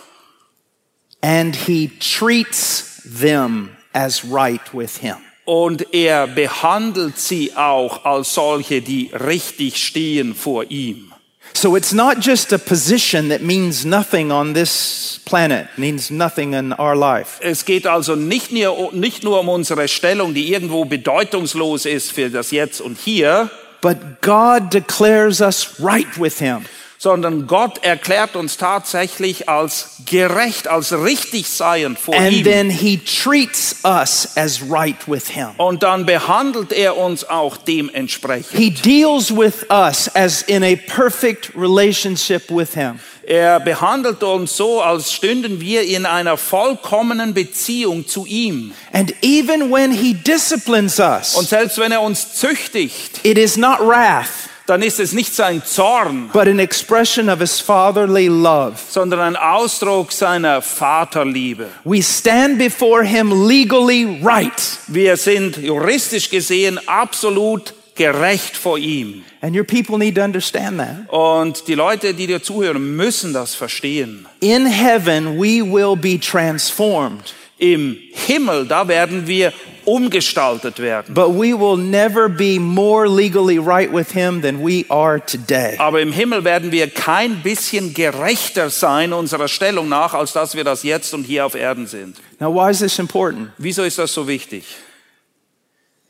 And 1.22 1.56
He 1.56 1.92
treats 2.00 3.02
them 3.04 3.72
as 3.94 4.24
right 4.24 4.62
with 4.74 4.98
Him. 4.98 5.18
Und 5.46 5.94
er 5.94 6.28
behandelt 6.28 7.18
sie 7.18 7.56
auch 7.56 8.04
als 8.04 8.34
solche, 8.34 8.82
die 8.82 9.12
richtig 9.14 9.78
stehen 9.78 10.36
vor 10.36 10.66
ihm. 10.70 11.14
So 11.54 11.76
it's 11.76 11.94
not 11.94 12.18
just 12.22 12.54
a 12.54 12.58
position 12.58 13.30
that 13.30 13.42
means 13.42 13.86
nothing 13.86 14.32
on 14.32 14.54
this 14.54 15.22
planet, 15.26 15.68
means 15.78 16.12
nothing 16.12 16.54
in 16.54 16.74
our 16.74 16.96
life. 16.96 17.40
Es 17.42 17.66
geht 17.66 17.88
also 17.88 18.16
nicht 18.16 18.52
nur, 18.52 18.92
nicht 18.94 19.24
nur 19.24 19.40
um 19.40 19.50
unsere 19.50 19.88
Stellung, 19.88 20.34
die 20.34 20.52
irgendwo 20.52 20.86
bedeutungslos 20.86 21.86
ist 21.86 22.12
für 22.12 22.30
das 22.30 22.52
Jetzt 22.52 22.82
und 22.82 23.00
Hier, 23.00 23.50
But 23.82 24.22
God 24.22 24.72
declares 24.72 25.40
us 25.40 25.80
right 25.80 26.20
with 26.20 26.40
Him. 26.40 26.66
Sondern 27.00 27.46
Gott 27.48 27.84
erklärt 27.84 28.36
uns 28.36 28.58
tatsächlich 28.58 29.48
als 29.50 29.98
gerecht, 30.06 30.68
als 30.68 30.92
richtig 30.94 31.48
seiend 31.48 32.00
vor 32.00 32.16
And 32.16 32.32
ihm. 32.32 32.44
then 32.44 32.70
He 32.70 32.98
treats 32.98 33.76
us 33.84 34.30
as 34.36 34.62
right 34.70 34.98
with 35.08 35.28
Him. 35.30 35.50
und 35.58 35.84
dann 35.84 36.06
behandelt 36.06 36.74
er 36.74 36.98
uns 36.98 37.24
auch 37.30 37.58
dementsprechend. 37.58 38.58
He 38.58 38.72
deals 38.72 39.30
with 39.36 39.70
us 39.70 40.10
as 40.16 40.42
in 40.44 40.64
a 40.64 40.76
perfect 40.76 41.52
relationship 41.56 42.50
with 42.50 42.74
Him. 42.74 43.00
Er 43.30 43.60
behandelt 43.60 44.24
uns 44.24 44.56
so, 44.56 44.82
als 44.82 45.12
stünden 45.12 45.60
wir 45.60 45.82
in 45.84 46.06
einer 46.06 46.38
vollkommenen 46.38 47.34
Beziehung 47.34 48.08
zu 48.08 48.26
ihm. 48.26 48.72
And 48.94 49.14
even 49.22 49.70
when 49.70 49.92
He 49.92 50.14
disciplines 50.14 50.98
Und 51.00 51.06
us, 51.10 51.34
selbst 51.50 51.78
wenn 51.78 51.92
er 51.92 52.02
uns 52.02 52.36
züchtigt, 52.36 53.20
it 53.24 53.38
is 53.38 53.58
not 53.58 53.80
wrath, 53.82 54.47
dann 54.68 54.82
ist 54.84 55.00
es 55.00 55.14
nicht 55.14 55.34
sein 55.34 55.64
Zorn, 55.66 56.30
but 56.34 56.48
an 56.48 56.60
expression 56.60 57.30
of 57.30 57.40
His 57.40 57.60
fatherly 57.60 58.28
love. 58.28 58.76
sondern 58.90 59.20
ein 59.22 59.36
Ausdruck 59.36 60.12
seiner 60.12 60.62
Vaterliebe. 60.62 61.68
We 61.84 62.04
stand 62.04 62.60
before 62.60 63.04
Him 63.04 63.48
legally 63.48 64.22
right. 64.24 64.52
Wir 64.88 65.18
sind 65.18 65.58
juristisch 65.58 66.30
gesehen 66.30 66.80
absolut 66.88 67.74
gerecht 67.96 68.56
vor 68.56 68.78
ihm. 68.78 69.24
And 69.42 69.56
your 69.56 69.64
people 69.64 69.98
need 69.98 70.16
to 70.16 70.22
understand 70.24 70.80
that. 70.80 71.10
Und 71.10 71.68
die 71.68 71.76
Leute, 71.76 72.14
die 72.14 72.28
dir 72.28 72.42
zuhören, 72.44 72.96
müssen 72.96 73.34
das 73.34 73.56
verstehen. 73.56 74.28
In 74.40 74.66
heaven, 74.66 75.38
we 75.40 75.62
will 75.64 75.96
be 75.96 76.20
transformed, 76.20 77.34
Im 77.60 77.98
Himmel, 78.14 78.68
da 78.68 78.88
werden 78.88 79.28
wir 79.28 79.52
umgestaltet 79.86 80.80
werden. 80.80 81.14
but 81.14 81.30
we 81.30 81.54
will 81.54 81.78
never 81.78 82.28
be 82.28 82.60
more 82.60 83.08
legally 83.08 83.58
right 83.58 83.92
with 83.92 84.12
Him 84.12 84.42
than 84.42 84.62
we 84.62 84.86
are 84.90 85.20
today. 85.20 85.76
Aber 85.80 86.02
im 86.02 86.12
Himmel 86.12 86.44
werden 86.44 86.72
wir 86.72 86.90
kein 86.90 87.42
bisschen 87.42 87.94
gerechter 87.94 88.70
sein 88.70 89.14
unserer 89.14 89.48
Stellung 89.48 89.88
nach, 89.88 90.14
als 90.14 90.34
dass 90.34 90.56
wir 90.56 90.64
das 90.66 90.84
jetzt 90.84 91.14
und 91.14 91.24
hier 91.24 91.46
auf 91.46 91.56
Erden 91.56 91.88
sind. 91.88 92.18
Now, 92.40 92.54
why 92.54 92.70
is 92.70 92.80
this 92.80 93.00
important? 93.00 93.52
Wieso 93.58 93.84
ist 93.84 93.98
das 93.98 94.14
so 94.14 94.28
wichtig? 94.28 94.66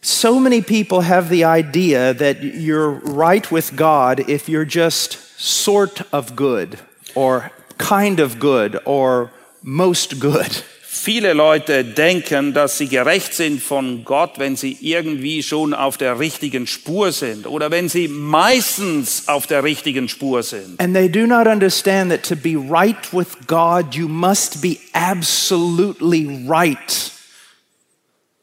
So 0.02 0.40
many 0.40 0.62
people 0.62 1.08
have 1.08 1.30
the 1.30 1.44
idea 1.46 2.14
that 2.14 2.42
you're 2.42 3.00
right 3.04 3.52
with 3.52 3.76
God 3.76 4.20
if 4.28 4.48
you're 4.48 4.66
just 4.68 5.18
sort 5.38 6.04
of 6.12 6.36
good, 6.36 6.78
or 7.14 7.52
kind 7.78 8.20
of 8.20 8.40
good, 8.40 8.80
or 8.86 9.32
most 9.62 10.20
good. 10.20 10.64
Viele 11.00 11.34
Leute 11.34 11.86
denken, 11.86 12.54
dass 12.54 12.78
sie 12.78 12.88
gerecht 12.88 13.34
sind 13.34 13.62
von 13.62 14.04
Gott, 14.04 14.40
wenn 14.40 14.56
sie 14.56 14.78
irgendwie 14.82 15.44
schon 15.44 15.74
auf 15.74 15.98
der 15.98 16.20
richtigen 16.20 16.66
Spur 16.68 17.12
sind 17.12 17.46
oder 17.46 17.72
wenn 17.72 17.88
sie 17.88 18.08
meistens 18.08 19.28
auf 19.28 19.48
der 19.48 19.64
richtigen 19.64 20.10
Spur 20.10 20.44
sind. 20.44 20.80
And 20.82 20.94
they 20.94 21.08
do 21.10 21.28
not 21.28 21.48
understand 21.48 22.12
that 22.12 22.24
to 22.24 22.36
be 22.36 22.58
right 22.58 23.14
with 23.14 23.28
God, 23.46 23.94
you 23.94 24.08
must 24.08 24.62
be 24.62 24.78
absolutely 24.94 26.46
right. 26.48 27.12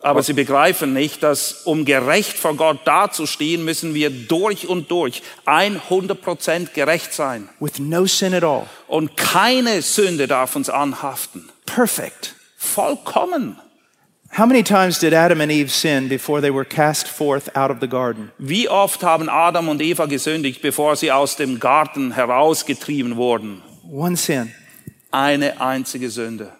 Aber 0.00 0.22
sie 0.22 0.34
begreifen 0.34 0.92
nicht, 0.92 1.22
dass 1.22 1.62
um 1.64 1.84
gerecht 1.84 2.36
vor 2.36 2.54
Gott 2.56 2.80
dazustehen, 2.84 3.64
müssen 3.64 3.94
wir 3.94 4.10
durch 4.10 4.68
und 4.68 4.90
durch 4.90 5.22
100% 5.46 6.72
gerecht 6.74 7.12
sein. 7.14 7.48
with 7.58 7.78
no 7.78 8.06
sin 8.06 8.34
at 8.34 8.44
all. 8.44 8.66
Und 8.86 9.16
keine 9.16 9.80
Sünde 9.82 10.28
darf 10.28 10.56
uns 10.56 10.68
anhaften. 10.68 11.48
Perfect. 11.64 12.34
Vollkommen. 12.64 13.56
How 14.36 14.46
many 14.46 14.64
times 14.64 14.98
did 14.98 15.14
Adam 15.14 15.40
and 15.40 15.52
Eve 15.52 15.70
sin 15.70 16.08
before 16.08 16.40
they 16.40 16.50
were 16.50 16.64
cast 16.64 17.06
forth 17.06 17.48
out 17.56 17.70
of 17.70 17.78
the 17.80 17.86
garden? 17.86 18.32
Wie 18.38 18.68
oft 18.68 19.04
haben 19.04 19.28
Adam 19.28 19.68
und 19.68 19.80
Eva 19.80 20.06
gesündigt, 20.06 20.60
bevor 20.60 20.96
sie 20.96 21.12
aus 21.12 21.36
dem 21.36 21.60
Garten 21.60 22.12
herausgetrieben 22.12 23.16
wurden? 23.16 23.62
One 23.88 24.16
sin. 24.16 24.52
Eine 25.12 25.60
einzige 25.60 26.10
Sünde. 26.10 26.50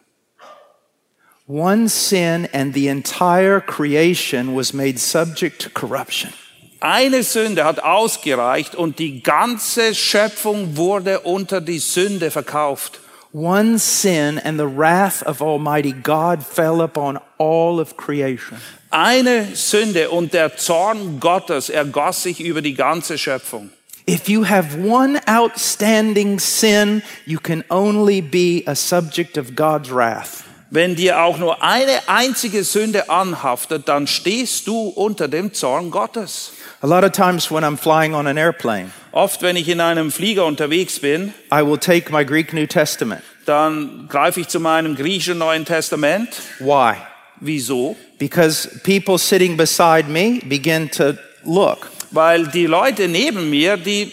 One 1.49 1.89
sin, 1.89 2.49
and 2.53 2.75
the 2.75 2.87
entire 2.87 3.61
creation 3.61 4.55
was 4.55 4.73
made 4.73 4.99
subject 4.99 5.61
to 5.61 5.69
corruption. 5.69 6.33
Eine 6.81 7.23
Sünde 7.23 7.65
hat 7.65 7.83
ausgereicht 7.83 8.75
und 8.75 8.99
die 8.99 9.23
ganze 9.23 9.95
Schöpfung 9.95 10.77
wurde 10.77 11.21
unter 11.21 11.61
die 11.61 11.81
Sünde 11.81 12.31
verkauft. 12.31 13.01
One 13.37 13.81
sin, 13.81 14.39
and 14.39 14.61
the 14.61 14.69
wrath 14.69 15.21
of 15.25 15.43
Almighty 15.43 15.91
God 15.91 16.47
fell 16.47 16.81
upon 16.81 17.19
all 17.37 17.81
of 17.81 17.97
creation. 17.97 18.59
Eine 18.93 19.57
Sünde 19.57 20.11
und 20.11 20.33
der 20.35 20.57
Zorn 20.57 21.19
Gottes 21.19 21.69
ergoss 21.69 22.23
sich 22.23 22.39
über 22.39 22.63
die 22.63 22.75
ganze 22.75 23.19
Schöpfung. 23.19 23.71
If 24.09 24.29
you 24.29 24.45
have 24.45 24.79
one 24.79 25.21
outstanding 25.27 26.39
sin, 26.39 27.03
you 27.27 27.41
can 27.41 27.65
only 27.71 28.21
be 28.21 28.63
a 28.67 28.77
subject 28.77 29.37
of 29.37 29.57
God's 29.57 29.91
wrath. 29.91 30.45
Wenn 30.71 30.95
dir 30.95 31.21
auch 31.21 31.37
nur 31.37 31.61
eine 31.61 32.09
einzige 32.09 32.63
Sünde 32.63 33.11
anhaftet, 33.11 33.89
dann 33.89 34.07
stehst 34.07 34.69
du 34.69 34.91
unter 34.91 35.27
dem 35.27 35.53
Zorn 35.53 35.91
Gottes. 35.91 36.53
A 36.85 36.87
lot 36.87 37.03
of 37.03 37.13
times 37.13 37.51
when 37.51 37.65
I'm 37.65 37.79
flying 37.79 38.15
on 38.15 38.27
an 38.27 38.37
airplane, 38.37 38.93
Oft, 39.11 39.41
wenn 39.41 39.57
ich 39.57 39.71
in 39.71 39.81
einem 39.81 40.11
Flieger 40.11 40.45
unterwegs 40.45 40.99
bin, 40.99 41.33
I 41.51 41.63
will 41.63 41.79
take 41.79 42.13
my 42.13 42.25
Greek 42.25 42.53
New 42.53 42.67
Testament. 42.67 43.23
dann 43.47 44.07
greife 44.07 44.41
ich 44.41 44.49
zu 44.49 44.61
meinem 44.61 44.95
griechischen 44.95 45.39
Neuen 45.39 45.65
Testament. 45.65 46.29
Why? 46.59 46.97
Wieso? 47.41 47.97
Because 48.19 48.69
people 48.83 49.17
sitting 49.17 49.57
beside 49.57 50.11
me 50.11 50.41
begin 50.47 50.91
to 50.91 51.15
look. 51.45 51.91
Weil 52.11 52.49
die 52.49 52.67
Leute 52.67 53.09
neben 53.09 53.49
mir, 53.49 53.79
die, 53.79 54.13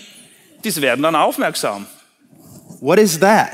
die 0.64 0.74
werden 0.78 1.04
dann 1.04 1.16
aufmerksam. 1.16 1.88
What 2.80 3.00
is 3.00 3.20
that? 3.20 3.52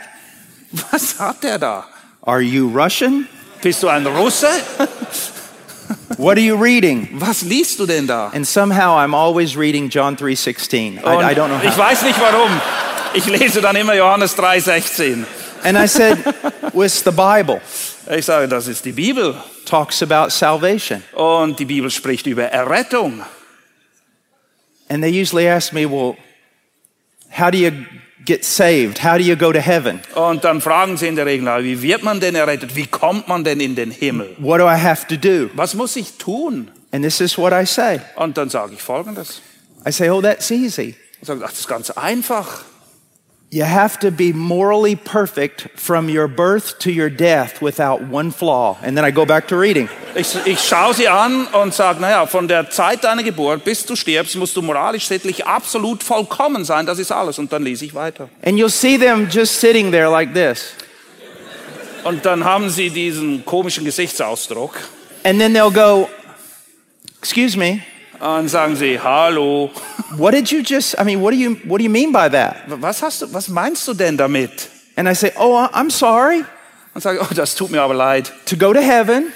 Was 0.92 1.20
hat 1.20 1.42
der 1.42 1.58
da? 1.58 1.86
Are 2.22 2.42
you 2.42 2.68
Russian? 2.70 3.28
Bist 3.64 3.82
du 3.82 3.88
ein 3.88 4.06
Russe? 4.06 4.48
What 6.18 6.38
are 6.38 6.44
you 6.44 6.56
reading? 6.56 7.10
Was 7.14 7.44
liest 7.44 7.80
du 7.80 7.86
denn 7.86 8.08
da? 8.08 8.32
And 8.34 8.46
somehow 8.48 8.98
I'm 8.98 9.14
always 9.14 9.56
reading 9.56 9.90
John 9.90 10.16
3:16. 10.16 11.04
Und 11.04 11.22
I, 11.22 11.32
I 11.32 11.36
don't 11.36 11.48
know 11.48 11.60
ich 11.64 11.72
how. 11.72 11.78
weiß 11.78 12.04
nicht 12.04 12.20
warum. 12.20 12.50
Ich 13.14 13.26
lese 13.26 13.62
dann 13.62 13.76
immer 13.76 13.94
Johannes 13.94 14.36
3,16. 14.36 15.26
And 15.64 15.78
I 15.78 15.88
said, 15.88 16.18
"What's 16.74 17.04
the 17.04 17.12
Bible? 17.12 17.62
Ich 18.10 18.26
sage, 18.26 18.48
das 18.48 18.68
ist 18.68 18.86
die 18.86 18.92
Bibel. 18.92 19.36
Talks 19.66 20.02
about 20.04 20.30
salvation." 20.30 21.04
Und 21.14 21.60
die 21.60 21.66
Bibel 21.66 21.90
spricht 21.90 22.28
über 22.28 22.44
Errettung. 22.44 23.24
And 24.90 25.04
they 25.04 25.12
usually 25.22 25.50
ask 25.50 25.74
me, 25.74 25.86
"Well, 25.86 26.16
how 27.32 27.52
do 27.52 27.58
you 27.58 27.72
get 28.28 28.46
saved? 28.46 29.04
How 29.04 29.18
do 29.18 29.24
you 29.24 29.36
go 29.36 29.52
to 29.52 29.60
heaven? 29.60 30.02
Und 30.14 30.44
dann 30.44 30.62
fragen 30.62 30.98
sie 30.98 31.08
in 31.08 31.16
der 31.16 31.26
Regel, 31.26 31.64
wie 31.64 31.82
wird 31.82 32.04
man 32.04 32.20
denn 32.20 32.36
errettet? 32.36 32.76
Wie 32.76 32.86
kommt 32.86 33.28
man 33.28 33.44
denn 33.44 33.60
in 33.60 33.76
den 33.76 33.90
Himmel? 33.90 34.36
What 34.38 34.60
do 34.60 34.66
I 34.66 34.78
have 34.80 35.08
to 35.08 35.16
do? 35.16 35.50
Was 35.56 35.74
muss 35.74 35.96
ich 35.96 36.18
tun? 36.18 36.70
And 36.92 37.04
this 37.04 37.20
is 37.20 37.38
what 37.38 37.54
I 37.54 37.66
say. 37.66 38.00
Und 38.16 38.38
dann 38.38 38.50
sage 38.50 38.74
ich 38.74 38.82
Folgendes. 38.82 39.42
I 39.86 39.92
say, 39.92 40.10
oh, 40.10 40.22
that's 40.22 40.52
easy. 40.52 40.96
Ich 41.22 41.28
sage, 41.28 41.42
ach, 41.44 41.50
das 41.50 41.62
ist 41.62 41.68
ganz 41.68 41.90
einfach. 41.92 42.64
You 43.50 43.64
have 43.64 43.98
to 44.00 44.12
be 44.12 44.34
morally 44.34 44.98
perfect 44.98 45.70
from 45.80 46.10
your 46.10 46.28
birth 46.28 46.80
to 46.80 46.92
your 46.92 47.10
death 47.10 47.62
without 47.62 48.02
one 48.02 48.32
flaw. 48.32 48.78
And 48.84 48.98
then 48.98 49.06
I 49.06 49.12
go 49.12 49.26
back 49.26 49.48
to 49.48 49.58
reading. 49.58 49.88
Ich, 50.16 50.36
ich 50.46 50.60
schaue 50.60 50.94
sie 50.94 51.08
an 51.08 51.48
und 51.54 51.74
sage, 51.74 52.02
naja, 52.02 52.26
von 52.26 52.50
der 52.50 52.70
Zeit 52.70 53.06
deiner 53.06 53.24
Geburt 53.24 53.64
bis 53.64 53.86
du 53.86 53.96
stirbst, 53.96 54.36
musst 54.36 54.58
du 54.58 54.62
moralisch, 54.62 55.08
sittlich 55.08 55.46
absolut 55.46 56.04
vollkommen 56.04 56.66
sein. 56.66 56.86
Das 56.86 57.00
ist 57.00 57.10
alles. 57.10 57.40
Und 57.40 57.54
dann 57.54 57.64
lese 57.64 57.86
ich 57.86 57.96
weiter. 57.96 58.28
And 58.44 58.60
you'll 58.60 58.70
see 58.70 58.98
them 58.98 59.30
just 59.32 59.62
sitting 59.62 59.92
there 59.92 60.10
like 60.10 60.34
this. 60.34 60.74
Und 62.04 62.26
dann 62.26 62.44
haben 62.44 62.70
sie 62.70 62.90
diesen 62.90 63.46
komischen 63.46 63.86
Gesichtsausdruck. 63.86 64.76
And 65.24 65.40
then 65.40 65.54
they'll 65.54 65.72
go, 65.72 66.10
Excuse 67.22 67.58
me, 67.58 67.82
Und 68.20 68.50
sagen 68.50 68.76
sie, 68.76 69.00
hallo. 69.00 69.70
what 70.18 70.34
did 70.34 70.50
you 70.52 70.62
just, 70.62 70.96
I 71.00 71.04
mean, 71.04 71.22
what 71.22 71.32
do 71.34 71.38
you, 71.38 71.58
what 71.66 71.78
do 71.80 71.84
you 71.84 71.90
mean 71.90 72.12
by 72.12 72.30
that? 72.30 72.56
Was, 72.68 73.02
hast 73.02 73.22
du, 73.22 73.34
was 73.34 73.48
meinst 73.50 73.88
du 73.88 73.94
denn 73.94 74.18
damit? 74.18 74.70
And 74.96 75.08
I 75.08 75.14
say, 75.14 75.32
Oh, 75.38 75.68
I'm 75.74 75.92
sorry. 75.92 76.44
Und 76.94 77.02
sage, 77.02 77.20
oh, 77.22 77.34
das 77.36 77.56
tut 77.56 77.70
mir 77.70 77.82
aber 77.82 77.94
leid. 77.94 78.32
To 78.48 78.58
go 78.58 78.74
to 78.74 78.80
heaven, 78.82 79.32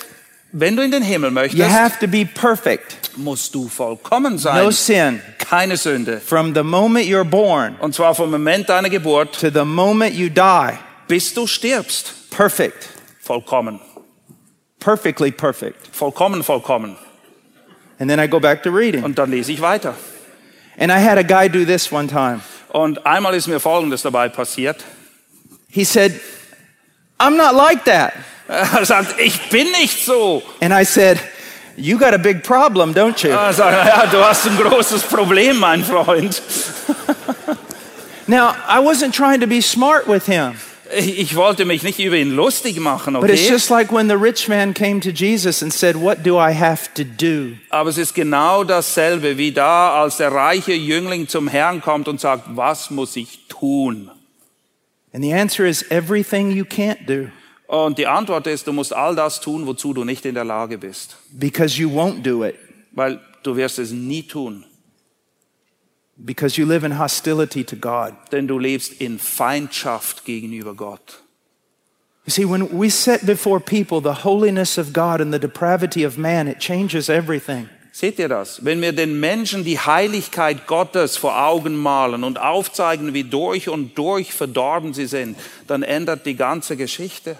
Wenn 0.54 0.76
du 0.76 0.82
in 0.84 0.92
den 0.92 1.04
Himmel 1.04 1.30
you 1.30 1.34
möchtest, 1.34 1.70
have 1.70 2.00
to 2.00 2.08
be 2.08 2.26
perfect. 2.26 3.12
musst 3.18 3.54
du 3.56 3.70
vollkommen 3.70 4.38
sein. 4.38 4.64
No 4.64 4.72
sin. 4.72 5.22
Keine 5.38 5.78
Sünde. 5.78 6.20
From 6.20 6.54
the 6.56 6.64
moment 6.64 7.06
you're 7.08 7.24
born 7.24 7.76
Und 7.80 7.94
zwar 7.94 8.16
vom 8.16 8.32
Moment 8.32 8.68
deiner 8.68 8.90
Geburt 8.90 9.40
to 9.40 9.50
the 9.50 9.64
moment 9.64 10.14
you 10.16 10.30
die, 10.30 10.74
bis 11.08 11.34
du 11.34 11.46
stirbst. 11.48 12.30
perfect. 12.32 12.90
Vollkommen. 13.22 13.80
Perfectly 14.80 15.32
perfect. 15.32 15.88
Vollkommen, 15.96 16.44
vollkommen. 16.44 16.98
And 18.02 18.10
then 18.10 18.20
I 18.20 18.26
go 18.26 18.40
back 18.40 18.64
to 18.64 18.72
reading. 18.72 19.04
Und 19.04 19.20
dann 19.20 19.30
lese 19.30 19.52
ich 19.52 19.62
weiter. 19.62 19.94
And 20.76 20.92
I 20.92 20.98
had 20.98 21.20
a 21.20 21.24
guy 21.24 21.48
do 21.48 21.66
this 21.66 21.92
one 21.92 22.08
time. 22.08 22.42
Und 22.70 23.06
einmal 23.06 23.36
ist 23.36 23.48
mir 23.48 23.60
Folgendes 23.60 24.02
dabei 24.02 24.28
passiert. 24.28 24.84
He 25.70 25.84
said, 25.84 26.20
I'm 27.20 27.38
not 27.38 27.54
like 27.54 27.86
that. 27.86 28.14
Er 28.50 28.84
sagt, 28.86 29.20
ich 29.20 29.50
bin 29.52 29.72
nicht 29.74 30.04
so. 30.04 30.42
And 30.60 30.74
I 30.74 30.84
said, 30.84 31.20
You 31.78 32.00
got 32.00 32.16
a 32.16 32.18
big 32.18 32.44
problem, 32.44 32.92
don't 32.96 33.24
you? 33.24 33.30
Er 33.30 33.54
sagt, 33.54 33.88
ja, 33.88 34.08
du 34.08 34.18
hast 34.18 34.48
ein 34.48 34.58
großes 34.58 35.04
Problem, 35.04 35.60
mein 35.60 35.84
Freund. 35.84 36.42
Now, 38.28 38.56
I 38.68 38.80
wasn't 38.80 39.14
trying 39.14 39.42
to 39.42 39.48
be 39.48 39.62
smart 39.62 40.08
with 40.08 40.26
him, 40.26 40.56
Ich 40.94 41.36
wollte 41.36 41.66
mich 41.66 41.84
nicht 41.84 42.00
über 42.00 42.18
ihn 42.18 42.32
lustig 42.36 42.80
machen, 42.80 43.14
but 43.14 43.30
it's 43.30 43.42
okay? 43.44 43.50
just 43.52 43.70
like 43.70 43.92
when 43.92 44.10
the 44.10 44.16
rich 44.16 44.48
man 44.48 44.74
came 44.74 45.00
to 45.00 45.10
Jesus 45.10 45.62
and 45.62 45.72
said, 45.74 45.96
What 45.96 46.24
do 46.24 46.38
I 46.38 46.54
have 46.54 46.94
to 46.96 47.04
do? 47.04 47.58
Aber 47.70 47.90
es 47.90 47.98
ist 47.98 48.14
genau 48.14 48.64
dasselbe 48.64 49.38
wie 49.38 49.52
da, 49.52 50.02
als 50.02 50.18
der 50.18 50.32
reiche 50.32 50.74
Jüngling 50.74 51.28
zum 51.28 51.48
Herrn 51.48 51.82
kommt 51.82 52.08
und 52.08 52.20
sagt, 52.20 52.44
was 52.56 52.90
muss 52.92 53.16
ich 53.16 53.48
tun? 53.48 54.12
And 55.14 55.24
the 55.24 55.34
answer 55.34 55.66
is 55.66 55.84
everything 55.90 56.52
you 56.52 56.64
can't 56.66 57.06
do 57.06 57.30
Und 57.68 57.98
die 57.98 58.08
Antwort 58.08 58.48
ist, 58.48 58.68
du 58.68 58.74
musst 58.74 58.94
all 58.94 59.16
das 59.16 59.40
tun, 59.40 59.66
wozu 59.68 59.94
du 59.94 60.04
nicht 60.04 60.26
in 60.26 60.34
der 60.36 60.44
Lage 60.46 60.78
bist. 60.78 61.16
because 61.32 61.80
you 61.82 61.90
won't 61.90 62.22
do 62.22 62.44
it, 62.44 62.56
Weil 62.92 63.20
du 63.44 63.56
wirst 63.56 63.80
es 63.80 63.92
nie 63.92 64.24
tun. 64.24 64.66
Because 66.26 66.58
you 66.58 66.66
live 66.66 66.84
in 66.84 67.00
hostility 67.00 67.64
to 67.64 67.76
God. 67.76 68.14
Denn 68.32 68.48
du 68.48 68.60
lebst 68.60 69.02
in 69.02 69.20
Feindschaft 69.20 70.26
gegenüber 70.26 70.76
Gott. 70.76 71.22
You 72.26 72.32
see, 72.32 72.46
when 72.46 72.78
we 72.78 72.90
set 72.90 73.26
before 73.26 73.60
people 73.60 74.00
the 74.00 74.24
holiness 74.24 74.78
of 74.78 74.94
God 74.94 75.22
and 75.22 75.34
the 75.34 75.40
depravity 75.40 76.04
of 76.04 76.18
man, 76.18 76.48
it 76.48 76.60
changes 76.60 77.10
everything. 77.10 77.68
Seht 77.92 78.20
ihr 78.20 78.30
das? 78.30 78.64
Wenn 78.64 78.80
wir 78.82 78.94
den 78.94 79.20
Menschen 79.20 79.66
die 79.66 79.78
Heiligkeit 79.78 80.66
Gottes 80.66 81.18
vor 81.18 81.46
Augen 81.46 81.76
malen 81.76 82.24
und 82.24 82.40
aufzeigen, 82.40 83.14
wie 83.14 83.26
durch 83.26 83.68
und 83.68 83.98
durch 83.98 84.34
verdorben 84.34 84.94
sie 84.94 85.08
sind, 85.08 85.38
dann 85.68 85.84
ändert 85.84 86.26
die 86.26 86.36
ganze 86.36 86.78
Geschichte. 86.78 87.36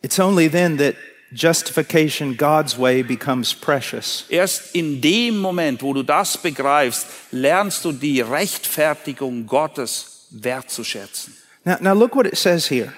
It's 0.00 0.20
only 0.20 0.48
then 0.48 0.78
that 0.78 0.94
justification 1.32 2.34
God's 2.36 2.78
way 2.78 3.02
becomes 3.02 3.54
precious. 3.54 4.24
Erst 4.28 4.74
in 4.74 5.00
dem 5.00 5.38
Moment, 5.38 5.82
wo 5.82 5.92
du 5.92 6.02
das 6.02 6.36
begreifst, 6.36 7.06
lernst 7.30 7.84
du 7.84 7.92
die 7.92 8.20
Rechtfertigung 8.20 9.46
Gottes 9.46 10.26
wertzuschätzen. 10.30 11.34
Now, 11.64 11.76
now 11.80 11.94
look 11.94 12.14
what 12.14 12.26
it 12.26 12.36
says 12.36 12.70
here. 12.70 12.92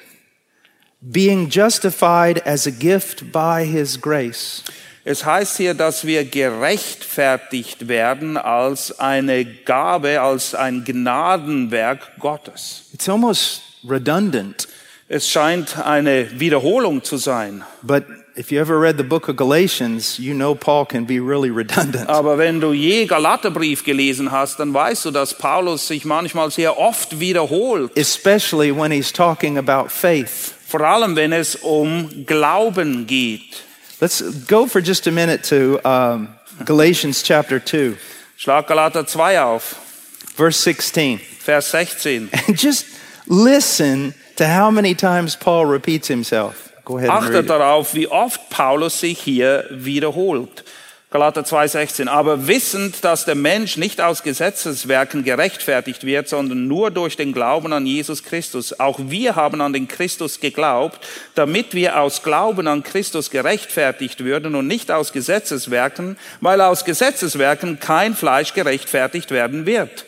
Being 1.00 1.48
justified 1.48 2.46
as 2.46 2.66
a 2.66 2.70
gift 2.70 3.32
by 3.32 3.64
his 3.64 4.00
grace. 4.00 4.62
Es 5.02 5.24
heißt 5.24 5.56
hier, 5.56 5.72
dass 5.72 6.04
wir 6.04 6.24
gerechtfertigt 6.26 7.88
werden 7.88 8.36
als 8.36 8.98
eine 9.00 9.46
Gabe, 9.46 10.20
als 10.20 10.54
ein 10.54 10.84
Gnadenwerk 10.84 12.18
Gottes. 12.18 12.84
It's 12.92 13.08
almost 13.08 13.62
redundant, 13.82 14.68
Es 15.12 15.28
scheint 15.28 15.76
eine 15.76 16.38
Wiederholung 16.38 17.02
zu 17.02 17.16
sein. 17.16 17.64
but 17.82 18.04
if 18.36 18.52
you 18.52 18.60
ever 18.60 18.80
read 18.80 18.96
the 18.96 19.02
book 19.02 19.28
of 19.28 19.34
Galatians, 19.34 20.20
you 20.20 20.32
know 20.32 20.54
Paul 20.54 20.86
can 20.86 21.04
be 21.04 21.18
really 21.18 21.50
redundant. 21.54 22.08
Aber 22.08 22.38
wenn 22.38 22.60
du 22.60 22.72
je 22.72 23.06
Galaterbrief 23.06 23.82
gelesen 23.82 24.30
hast, 24.30 24.60
dann 24.60 24.72
weißt 24.72 25.06
du, 25.06 25.10
dass 25.10 25.34
Paulus 25.34 25.88
sich 25.88 26.04
manchmal 26.04 26.52
sehr 26.52 26.78
oft 26.78 27.18
wiederholt. 27.18 27.90
Especially 27.96 28.70
when 28.70 28.92
he's 28.92 29.12
talking 29.12 29.58
about 29.58 29.88
faith. 29.90 30.54
Vor 30.68 30.82
allem, 30.82 31.16
wenn 31.16 31.32
es 31.32 31.56
um 31.56 32.24
Glauben 32.24 33.04
geht. 33.08 33.64
Let's 34.00 34.22
go 34.46 34.66
for 34.66 34.80
just 34.80 35.08
a 35.08 35.10
minute 35.10 35.42
to 35.48 35.80
um, 35.84 36.28
Galatians 36.64 37.24
chapter 37.24 37.58
2, 37.58 37.96
Schlag 38.36 38.68
Galater 38.68 39.04
2 39.04 39.42
auf, 39.42 39.74
verse 40.36 40.62
16. 40.62 41.20
Vers 41.40 41.72
16. 41.72 42.30
And 42.46 42.56
just 42.56 42.86
listen 43.30 44.14
to 44.36 44.44
how 44.44 44.70
many 44.70 44.94
times 44.94 45.36
Paul 45.36 45.66
repeats 45.66 46.08
himself. 46.08 46.72
Go 46.84 46.98
ahead 46.98 47.10
Achtet 47.10 47.48
darauf, 47.48 47.94
wie 47.94 48.08
oft 48.08 48.50
Paulus 48.50 49.00
sich 49.00 49.18
hier 49.20 49.64
wiederholt. 49.70 50.64
Galater 51.12 51.42
2,16. 51.42 52.06
Aber 52.06 52.46
wissend, 52.46 53.04
dass 53.04 53.24
der 53.24 53.34
Mensch 53.34 53.76
nicht 53.76 54.00
aus 54.00 54.22
Gesetzeswerken 54.22 55.24
gerechtfertigt 55.24 56.04
wird, 56.04 56.28
sondern 56.28 56.68
nur 56.68 56.92
durch 56.92 57.16
den 57.16 57.32
Glauben 57.32 57.72
an 57.72 57.84
Jesus 57.84 58.22
Christus. 58.22 58.78
Auch 58.78 58.98
wir 59.02 59.34
haben 59.34 59.60
an 59.60 59.72
den 59.72 59.88
Christus 59.88 60.38
geglaubt, 60.38 61.00
damit 61.34 61.74
wir 61.74 62.00
aus 62.00 62.22
Glauben 62.22 62.68
an 62.68 62.84
Christus 62.84 63.30
gerechtfertigt 63.30 64.22
würden 64.24 64.54
und 64.54 64.68
nicht 64.68 64.92
aus 64.92 65.12
Gesetzeswerken, 65.12 66.16
weil 66.40 66.60
aus 66.60 66.84
Gesetzeswerken 66.84 67.80
kein 67.80 68.14
Fleisch 68.14 68.54
gerechtfertigt 68.54 69.32
werden 69.32 69.66
wird. 69.66 70.06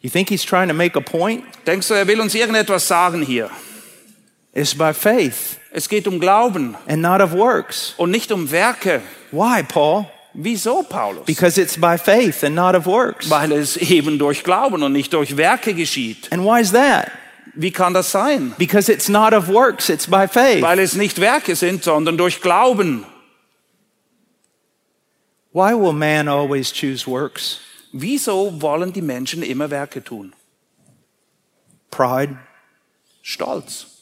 You 0.00 0.10
think 0.10 0.28
he's 0.28 0.44
trying 0.44 0.68
to 0.68 0.74
make 0.74 0.96
a 0.96 1.00
point? 1.00 1.44
Denkst 1.66 1.88
du, 1.88 1.94
er 1.94 2.06
will 2.06 2.20
uns 2.20 2.34
irgendetwas 2.34 2.86
sagen 2.86 3.22
hier? 3.22 3.50
It's 4.54 4.74
by 4.74 4.92
faith 4.92 5.58
Es 5.72 5.88
geht 5.88 6.06
um 6.08 6.18
Glauben 6.18 6.76
and 6.86 7.02
not 7.02 7.20
of 7.20 7.32
works. 7.32 7.94
und 7.96 8.10
nicht 8.10 8.32
um 8.32 8.50
Werke. 8.50 9.02
Why, 9.32 9.62
Paul? 9.62 10.06
Wieso, 10.34 10.82
Paulus? 10.82 11.24
Because 11.26 11.60
it's 11.60 11.76
by 11.76 11.98
faith 11.98 12.44
and 12.44 12.54
not 12.54 12.74
of 12.74 12.86
works. 12.86 13.28
Weil 13.28 13.52
es 13.52 13.76
eben 13.76 14.18
durch 14.18 14.44
Glauben 14.44 14.82
und 14.82 14.92
nicht 14.92 15.12
durch 15.12 15.36
Werke 15.36 15.74
geschieht. 15.74 16.28
And 16.30 16.44
why 16.44 16.60
is 16.60 16.72
that? 16.72 17.10
Wie 17.54 17.72
kann 17.72 17.92
das 17.92 18.12
sein? 18.12 18.54
Because 18.56 18.90
it's 18.90 19.08
not 19.08 19.32
of 19.32 19.48
works, 19.48 19.88
it's 19.88 20.06
by 20.06 20.28
faith. 20.28 20.62
Weil 20.62 20.78
es 20.78 20.94
nicht 20.94 21.20
Werke 21.20 21.56
sind, 21.56 21.82
sondern 21.82 22.16
durch 22.16 22.40
Glauben. 22.40 23.04
Why 25.52 25.72
will 25.72 25.92
man 25.92 26.28
always 26.28 26.72
choose 26.72 27.06
works? 27.06 27.58
Wieso 27.92 28.60
wollen 28.60 28.92
die 28.92 29.02
Menschen 29.02 29.42
immer 29.42 29.70
Werke 29.70 30.02
tun? 30.04 30.34
Pride, 31.90 32.38
Stolz. 33.22 33.98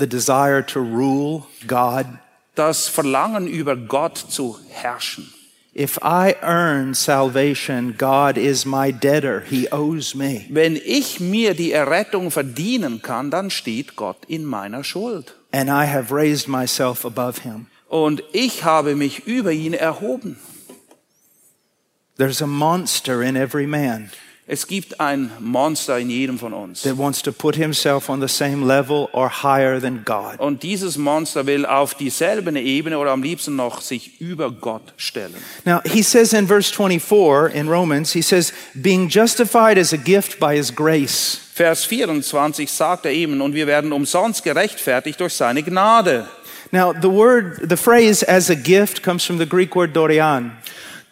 the 0.00 0.06
desire 0.06 0.62
to 0.62 0.80
rule 0.80 1.46
God. 1.66 2.06
Das 2.56 2.88
Verlangen 2.88 3.46
über 3.46 3.76
Gott 3.76 4.18
zu 4.18 4.58
herrschen. 4.70 5.32
If 5.72 5.98
I 6.02 6.34
earn 6.42 6.94
salvation, 6.94 7.94
God 7.96 8.36
is 8.36 8.66
my 8.66 8.90
debtor. 8.90 9.42
He 9.42 9.68
owes 9.70 10.16
me. 10.16 10.46
Wenn 10.48 10.74
ich 10.74 11.20
mir 11.20 11.54
die 11.54 11.70
Errettung 11.70 12.32
verdienen 12.32 13.02
kann, 13.02 13.30
dann 13.30 13.50
steht 13.50 13.94
Gott 13.94 14.18
in 14.26 14.44
meiner 14.44 14.82
Schuld. 14.82 15.36
And 15.52 15.70
I 15.70 15.86
have 15.86 16.12
raised 16.12 16.48
myself 16.48 17.04
above 17.04 17.42
him. 17.42 17.66
Und 17.88 18.22
ich 18.32 18.64
habe 18.64 18.96
mich 18.96 19.26
über 19.26 19.52
ihn 19.52 19.72
erhoben. 19.72 20.38
There's 22.20 22.42
a 22.42 22.46
monster 22.46 23.22
in 23.22 23.34
every 23.34 23.66
man. 23.66 24.10
Es 24.46 24.66
gibt 24.66 25.00
ein 25.00 25.30
Monster 25.38 25.98
in 25.98 26.10
jedem 26.10 26.38
von 26.38 26.52
uns. 26.52 26.82
that 26.82 26.98
wants 26.98 27.22
to 27.22 27.32
put 27.32 27.54
himself 27.54 28.10
on 28.10 28.20
the 28.20 28.28
same 28.28 28.66
level 28.66 29.08
or 29.12 29.30
higher 29.42 29.80
than 29.80 30.04
God. 30.04 30.38
Und 30.38 30.62
dieses 30.62 30.98
Monster 30.98 31.46
will 31.46 31.64
auf 31.64 31.94
dieselbe 31.94 32.50
Ebene 32.60 32.98
oder 32.98 33.12
am 33.12 33.22
liebsten 33.22 33.56
noch 33.56 33.80
sich 33.80 34.20
über 34.20 34.50
Gott 34.50 34.92
stellen. 34.98 35.36
Now, 35.64 35.80
he 35.86 36.02
says 36.02 36.34
in 36.34 36.46
verse 36.46 36.70
24 36.70 37.54
in 37.54 37.70
Romans, 37.70 38.12
he 38.12 38.20
says, 38.20 38.52
being 38.74 39.08
justified 39.08 39.78
as 39.78 39.94
a 39.94 39.96
gift 39.96 40.38
by 40.38 40.54
his 40.54 40.74
grace. 40.74 41.40
Vers 41.54 41.86
24 41.86 42.70
sagt 42.70 43.06
er 43.06 43.12
eben, 43.12 43.40
und 43.40 43.54
wir 43.54 43.66
werden 43.66 43.94
umsonst 43.94 44.44
gerechtfertigt 44.44 45.18
durch 45.20 45.32
seine 45.32 45.62
Gnade. 45.62 46.28
Now, 46.70 46.92
the 46.92 47.08
word, 47.08 47.66
the 47.66 47.78
phrase 47.78 48.22
as 48.28 48.50
a 48.50 48.54
gift 48.56 49.02
comes 49.02 49.24
from 49.24 49.38
the 49.38 49.46
Greek 49.46 49.74
word 49.74 49.96
dorian. 49.96 50.52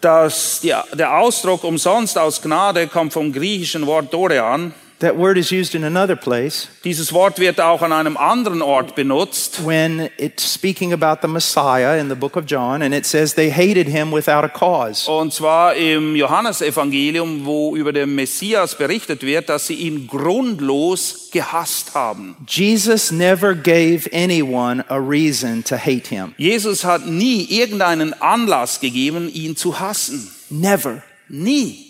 Das, 0.01 0.61
die, 0.61 0.75
der 0.95 1.19
Ausdruck 1.19 1.65
umsonst 1.65 2.19
aus 2.19 2.41
Gnade 2.41 2.87
kommt 2.87 3.13
vom 3.13 3.33
griechischen 3.33 3.87
Wort 3.87 4.13
Dorean. 4.13 4.73
That 5.01 5.17
word 5.17 5.39
is 5.39 5.53
used 5.53 5.77
in 5.77 5.85
another 5.85 6.17
place 6.17 6.67
Dieses 6.83 7.13
Wort 7.13 7.39
wird 7.39 7.61
auch 7.61 7.83
an 7.83 7.93
einem 7.93 8.17
anderen 8.17 8.63
Ort 8.63 8.97
benutzt. 8.97 9.65
when 9.65 10.11
it's 10.19 10.43
speaking 10.53 10.93
about 10.93 11.21
the 11.23 11.29
Messiah 11.29 12.01
in 12.01 12.09
the 12.09 12.17
book 12.17 12.35
of 12.37 12.47
John, 12.47 12.83
and 12.83 12.93
it 12.93 13.07
says 13.07 13.35
they 13.35 13.49
hated 13.51 13.87
him 13.87 14.11
without 14.13 14.45
a 14.45 14.49
cause. 14.49 15.09
Und 15.09 15.33
zwar 15.33 15.75
im 15.77 16.17
Johannesevangelium, 16.17 17.45
wo 17.45 17.77
über 17.77 17.93
den 17.93 18.15
Messias 18.15 18.77
berichtet 18.77 19.23
wird, 19.23 19.49
dass 19.49 19.69
sie 19.69 19.75
ihn 19.75 20.09
grundlos 20.09 21.29
gehasst 21.33 21.95
haben. 21.95 22.37
Jesus 22.49 23.13
never 23.13 23.55
gave 23.55 24.09
anyone 24.13 24.85
a 24.89 24.97
reason 24.99 25.63
to 25.65 25.77
hate 25.77 26.09
him. 26.09 26.35
Jesus 26.39 26.85
hat 26.85 27.07
nie 27.07 27.45
irgendeinen 27.45 28.21
Anlass 28.21 28.81
gegeben, 28.81 29.31
ihn 29.33 29.57
zu 29.57 29.79
hassen. 29.79 30.31
Never. 30.51 31.03
Nie. 31.29 31.88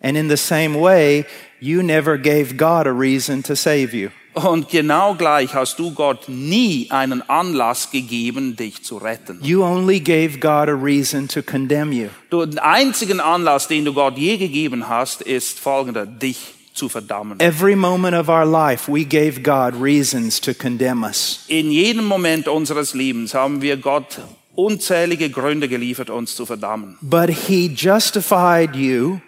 And 0.00 0.16
in 0.16 0.28
the 0.28 0.36
same 0.36 0.78
way, 0.78 1.26
you 1.60 1.82
never 1.82 2.16
gave 2.16 2.56
God 2.56 2.86
a 2.86 2.92
reason 2.92 3.42
to 3.44 3.54
save 3.56 3.92
you. 3.94 4.10
Und 4.34 4.68
genau 4.68 5.14
gleich 5.14 5.54
hast 5.54 5.78
du 5.80 5.90
Gott 5.92 6.28
nie 6.28 6.86
einen 6.90 7.28
Anlass 7.28 7.90
gegeben, 7.90 8.54
dich 8.54 8.84
zu 8.84 8.98
retten. 8.98 9.40
You 9.42 9.64
only 9.64 9.98
gave 9.98 10.38
God 10.38 10.68
a 10.68 10.74
reason 10.74 11.26
to 11.28 11.42
condemn 11.42 11.92
you. 11.92 12.08
Den 12.30 12.58
einzigen 12.58 13.20
Anlass, 13.20 13.66
den 13.66 13.84
du 13.84 13.92
Gott 13.92 14.16
je 14.16 14.36
gegeben 14.36 14.88
hast, 14.88 15.22
ist 15.22 15.58
folgender, 15.58 16.06
dich 16.06 16.54
zu 16.72 16.88
verdammen. 16.88 17.40
Every 17.40 17.74
moment 17.74 18.14
of 18.14 18.28
our 18.28 18.46
life, 18.46 18.90
we 18.90 19.04
gave 19.04 19.42
God 19.42 19.74
reasons 19.80 20.40
to 20.40 20.54
condemn 20.54 21.02
us. 21.02 21.40
In 21.48 21.72
jedem 21.72 22.04
Moment 22.04 22.46
unseres 22.46 22.94
Lebens 22.94 23.34
haben 23.34 23.60
wir 23.60 23.76
Gott 23.76 24.20
unzählige 24.54 25.30
Gründe 25.30 25.68
geliefert, 25.68 26.10
uns 26.10 26.36
zu 26.36 26.46
verdammen. 26.46 26.96
But 27.00 27.30
He 27.30 27.68
justified 27.74 28.76
you 28.76 29.18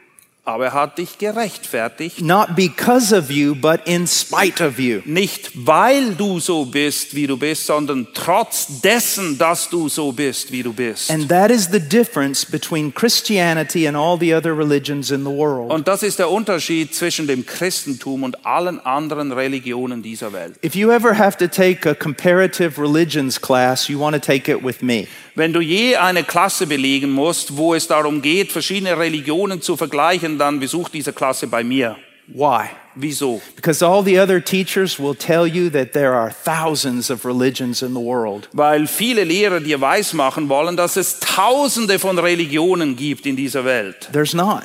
Aber 0.51 0.67
er 0.67 0.73
hat 0.73 0.99
dich 0.99 1.19
gerechtfertigt, 1.19 2.21
not 2.21 2.57
because 2.57 3.17
of 3.17 3.31
you, 3.31 3.55
but 3.55 3.81
in 3.85 4.07
spite 4.07 4.65
of 4.65 4.79
you. 4.79 5.01
nicht 5.05 5.51
weil 5.55 6.15
du 6.15 6.41
so 6.41 6.65
bist, 6.65 7.15
wie 7.15 7.27
du 7.27 7.37
bist, 7.37 7.67
sondern 7.67 8.09
trotz 8.15 8.81
dessen, 8.81 9.39
dass 9.39 9.69
du 9.69 9.89
so 9.89 10.13
bist, 10.13 10.51
wie 10.51 10.63
du 10.63 10.73
bist. 10.73 11.11
And 11.11 11.29
that 11.29 11.51
is 11.51 11.69
the 11.71 11.81
difference 11.81 12.45
between 12.45 12.93
Christianity 12.93 13.87
and 13.87 13.97
all 13.97 14.19
the 14.19 14.35
other 14.35 14.57
religions 14.57 15.11
in 15.11 15.21
the 15.21 15.31
world. 15.31 15.71
Und 15.71 15.87
das 15.87 16.03
ist 16.03 16.19
der 16.19 16.31
Unterschied 16.31 16.95
zwischen 16.95 17.27
dem 17.27 17.47
Christentum 17.47 18.25
und 18.25 18.45
allen 18.45 18.81
anderen 18.81 19.33
Religionen 19.33 20.03
dieser 20.03 20.33
Welt. 20.33 20.55
If 20.65 20.75
you 20.75 20.91
ever 20.91 21.17
have 21.17 21.39
to 21.39 21.47
take 21.47 21.89
a 21.89 21.95
comparative 21.95 22.81
religions 22.81 23.41
class, 23.41 23.89
you 23.89 24.01
want 24.01 24.15
to 24.15 24.21
take 24.21 24.51
it 24.51 24.65
with 24.65 24.83
me. 24.83 25.07
Wenn 25.37 25.53
du 25.53 25.61
je 25.61 25.97
eine 25.97 26.25
Klasse 26.25 26.67
belegen 26.67 27.13
musst, 27.13 27.57
wo 27.57 27.75
es 27.75 27.87
darum 27.87 28.21
geht, 28.21 28.51
verschiedene 28.51 28.99
Religionen 28.99 29.63
zu 29.63 29.77
vergleichen, 29.77 30.39
dann 30.41 30.59
besuch 30.59 30.89
diese 30.89 31.13
Klasse 31.13 31.47
bei 31.47 31.63
mir. 31.63 31.97
Why? 32.27 32.67
Wieso? 32.95 33.41
Because 33.57 33.85
all 33.85 34.05
the 34.05 34.19
other 34.21 34.41
teachers 34.45 34.99
will 34.99 35.15
tell 35.17 35.47
you 35.47 35.69
that 35.71 35.93
there 35.93 36.13
are 36.13 36.33
thousands 36.45 37.11
of 37.11 37.25
religions 37.25 37.83
in 37.83 37.93
the 37.93 38.01
world. 38.01 38.49
Weil 38.53 38.87
viele 38.87 39.25
Lehrer 39.25 39.61
dir 39.61 39.81
weismachen 39.81 40.49
wollen, 40.49 40.77
dass 40.77 40.97
es 40.97 41.19
tausende 41.21 41.99
von 41.99 42.19
Religionen 42.19 42.97
gibt 42.97 43.27
in 43.27 43.37
dieser 43.37 43.65
Welt. 43.65 44.09
There's 44.13 44.35
not. 44.35 44.63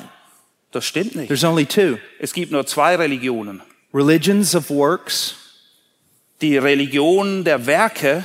Das 0.72 0.84
stimmt 0.84 1.14
nicht. 1.16 1.28
There's 1.28 1.44
only 1.44 1.66
two 1.66 1.98
Es 2.20 2.32
gibt 2.32 2.52
nur 2.52 2.66
zwei 2.66 2.96
Religionen. 2.96 3.62
religions 3.92 4.54
of 4.54 4.70
works 4.70 5.34
Die 6.42 6.58
Religion 6.58 7.44
der 7.44 7.66
Werke 7.66 8.24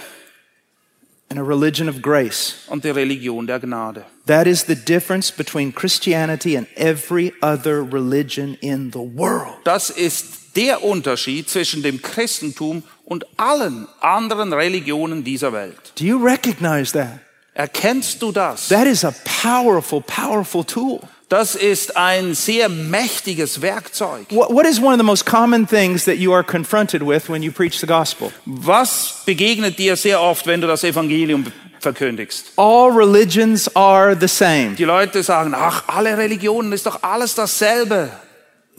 and 1.32 1.40
a 1.40 1.44
religion 1.44 1.88
of 1.88 2.02
grace. 2.02 2.56
und 2.68 2.84
die 2.84 2.90
Religion 2.90 3.48
der 3.48 3.60
Gnade. 3.60 4.04
That 4.26 4.48
is 4.48 4.66
the 4.68 4.76
difference 4.76 5.32
between 5.32 5.74
Christianity 5.74 6.58
and 6.58 6.68
every 6.76 7.34
other 7.42 7.82
religion 7.82 8.58
in 8.60 8.92
the 8.92 9.00
world. 9.00 9.56
Das 9.64 9.90
ist 9.90 10.58
der 10.58 10.84
Unterschied 10.84 11.50
zwischen 11.50 11.82
dem 11.84 12.02
Christentum 12.02 12.84
und 13.06 13.26
allen 13.38 13.88
anderen 14.02 14.52
Religionen 14.52 15.24
dieser 15.24 15.54
Welt. 15.54 15.94
Do 15.98 16.04
you 16.04 16.18
recognize 16.22 16.92
that? 16.92 17.20
Erkennst 17.54 18.22
du 18.22 18.34
das? 18.34 18.68
That 18.68 18.86
is 18.86 19.06
a 19.06 19.14
powerful, 19.42 20.02
powerful 20.02 20.66
tool. 20.66 21.00
Das 21.32 21.56
ist 21.56 21.96
ein 21.96 22.34
sehr 22.34 22.68
mächtiges 22.68 23.62
Werkzeug. 23.62 24.26
What, 24.32 24.50
what 24.50 24.66
is 24.66 24.82
one 24.82 24.92
of 24.92 24.98
the 24.98 25.06
most 25.06 25.26
common 25.26 25.66
things 25.66 26.04
that 26.04 26.18
you 26.18 26.34
are 26.34 26.44
confronted 26.44 27.02
with 27.02 27.30
when 27.30 27.42
you 27.42 27.54
preach 27.54 27.80
the 27.80 27.88
gospel? 27.88 28.34
Was 28.46 29.22
begegnet 29.26 29.80
dir 29.80 29.96
sehr 29.96 30.20
oft, 30.20 30.46
wenn 30.46 30.60
du 30.60 30.68
das 30.68 30.84
Evangelium 30.84 31.46
verkündigst? 31.80 32.52
All 32.58 32.92
religions 32.92 33.74
are 33.78 34.14
the 34.14 34.28
same. 34.28 34.76
Die 34.76 34.84
Leute 34.84 35.24
sagen, 35.24 35.54
ach, 35.56 35.86
alle 35.88 36.18
Religionen 36.18 36.74
ist 36.74 36.86
doch 36.86 37.02
alles 37.02 37.34
dasselbe. 37.34 38.10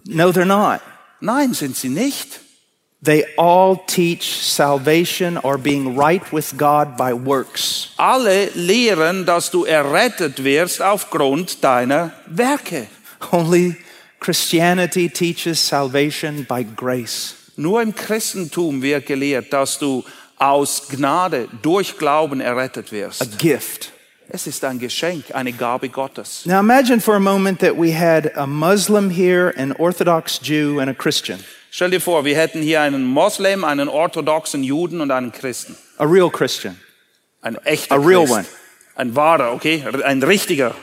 No, 0.05 0.29
they're 0.29 0.45
not. 0.45 0.83
Nein, 1.21 1.55
sind 1.55 1.75
sie 1.75 1.89
nicht. 1.89 2.39
They 3.05 3.25
all 3.37 3.83
teach 3.89 4.39
salvation 4.39 5.37
or 5.39 5.59
being 5.59 5.97
right 5.97 6.23
with 6.33 6.57
God 6.57 6.97
by 6.97 7.13
works. 7.13 7.89
Alle 7.99 8.51
lehren, 8.55 9.27
dass 9.27 9.51
du 9.51 9.65
errettet 9.65 10.45
wirst 10.45 10.81
aufgrund 10.81 11.65
deiner 11.65 12.13
Werke. 12.29 12.87
Only 13.33 13.77
Christianity 14.21 15.09
teaches 15.09 15.59
salvation 15.59 16.45
by 16.45 16.63
grace. 16.63 17.35
Nur 17.57 17.83
im 17.83 17.93
Christentum 17.93 18.81
wird 18.81 19.07
gelehrt, 19.07 19.53
dass 19.53 19.81
du 19.81 20.05
aus 20.39 20.89
Gnade 20.89 21.49
durch 21.61 21.99
Glauben 21.99 22.41
errettet 22.41 22.93
wirst. 22.93 23.21
A 23.21 23.25
gift. 23.37 23.91
Es 24.29 24.47
ist 24.47 24.65
ein 24.65 24.79
Geschenk, 24.79 25.35
eine 25.35 25.53
Gabe 25.53 25.89
Gottes. 25.89 26.47
Now 26.47 26.61
imagine 26.61 27.01
for 27.01 27.17
a 27.17 27.21
moment 27.21 27.59
that 27.61 27.77
we 27.77 27.93
had 27.93 28.31
a 28.37 28.47
Muslim 28.47 29.11
here, 29.11 29.53
an 29.57 29.73
Orthodox 29.73 30.39
Jew, 30.41 30.79
and 30.79 30.89
a 30.89 30.95
Christian. 30.95 31.41
Stell 31.75 31.89
dir 31.91 32.01
vor, 32.03 32.27
wir 32.27 32.37
hätten 32.37 32.61
hier 32.61 32.83
einen 32.83 33.03
Moslem, 33.03 33.65
einen 33.65 33.89
orthodoxen 33.89 34.63
Juden 34.63 35.01
und 35.01 35.11
einen 35.11 35.33
Christen. 35.33 35.75
A 35.97 36.05
real 36.05 36.29
Christian. 36.31 36.79
Ein 37.41 37.57
echter 37.65 37.95
A 37.95 37.99
real 37.99 38.27
Christ. 38.27 38.33
one. 38.35 38.45
Ein 38.95 39.17
wahrer, 39.17 39.53
okay? 39.55 39.83
Ein 40.05 40.23
richtiger. 40.23 40.75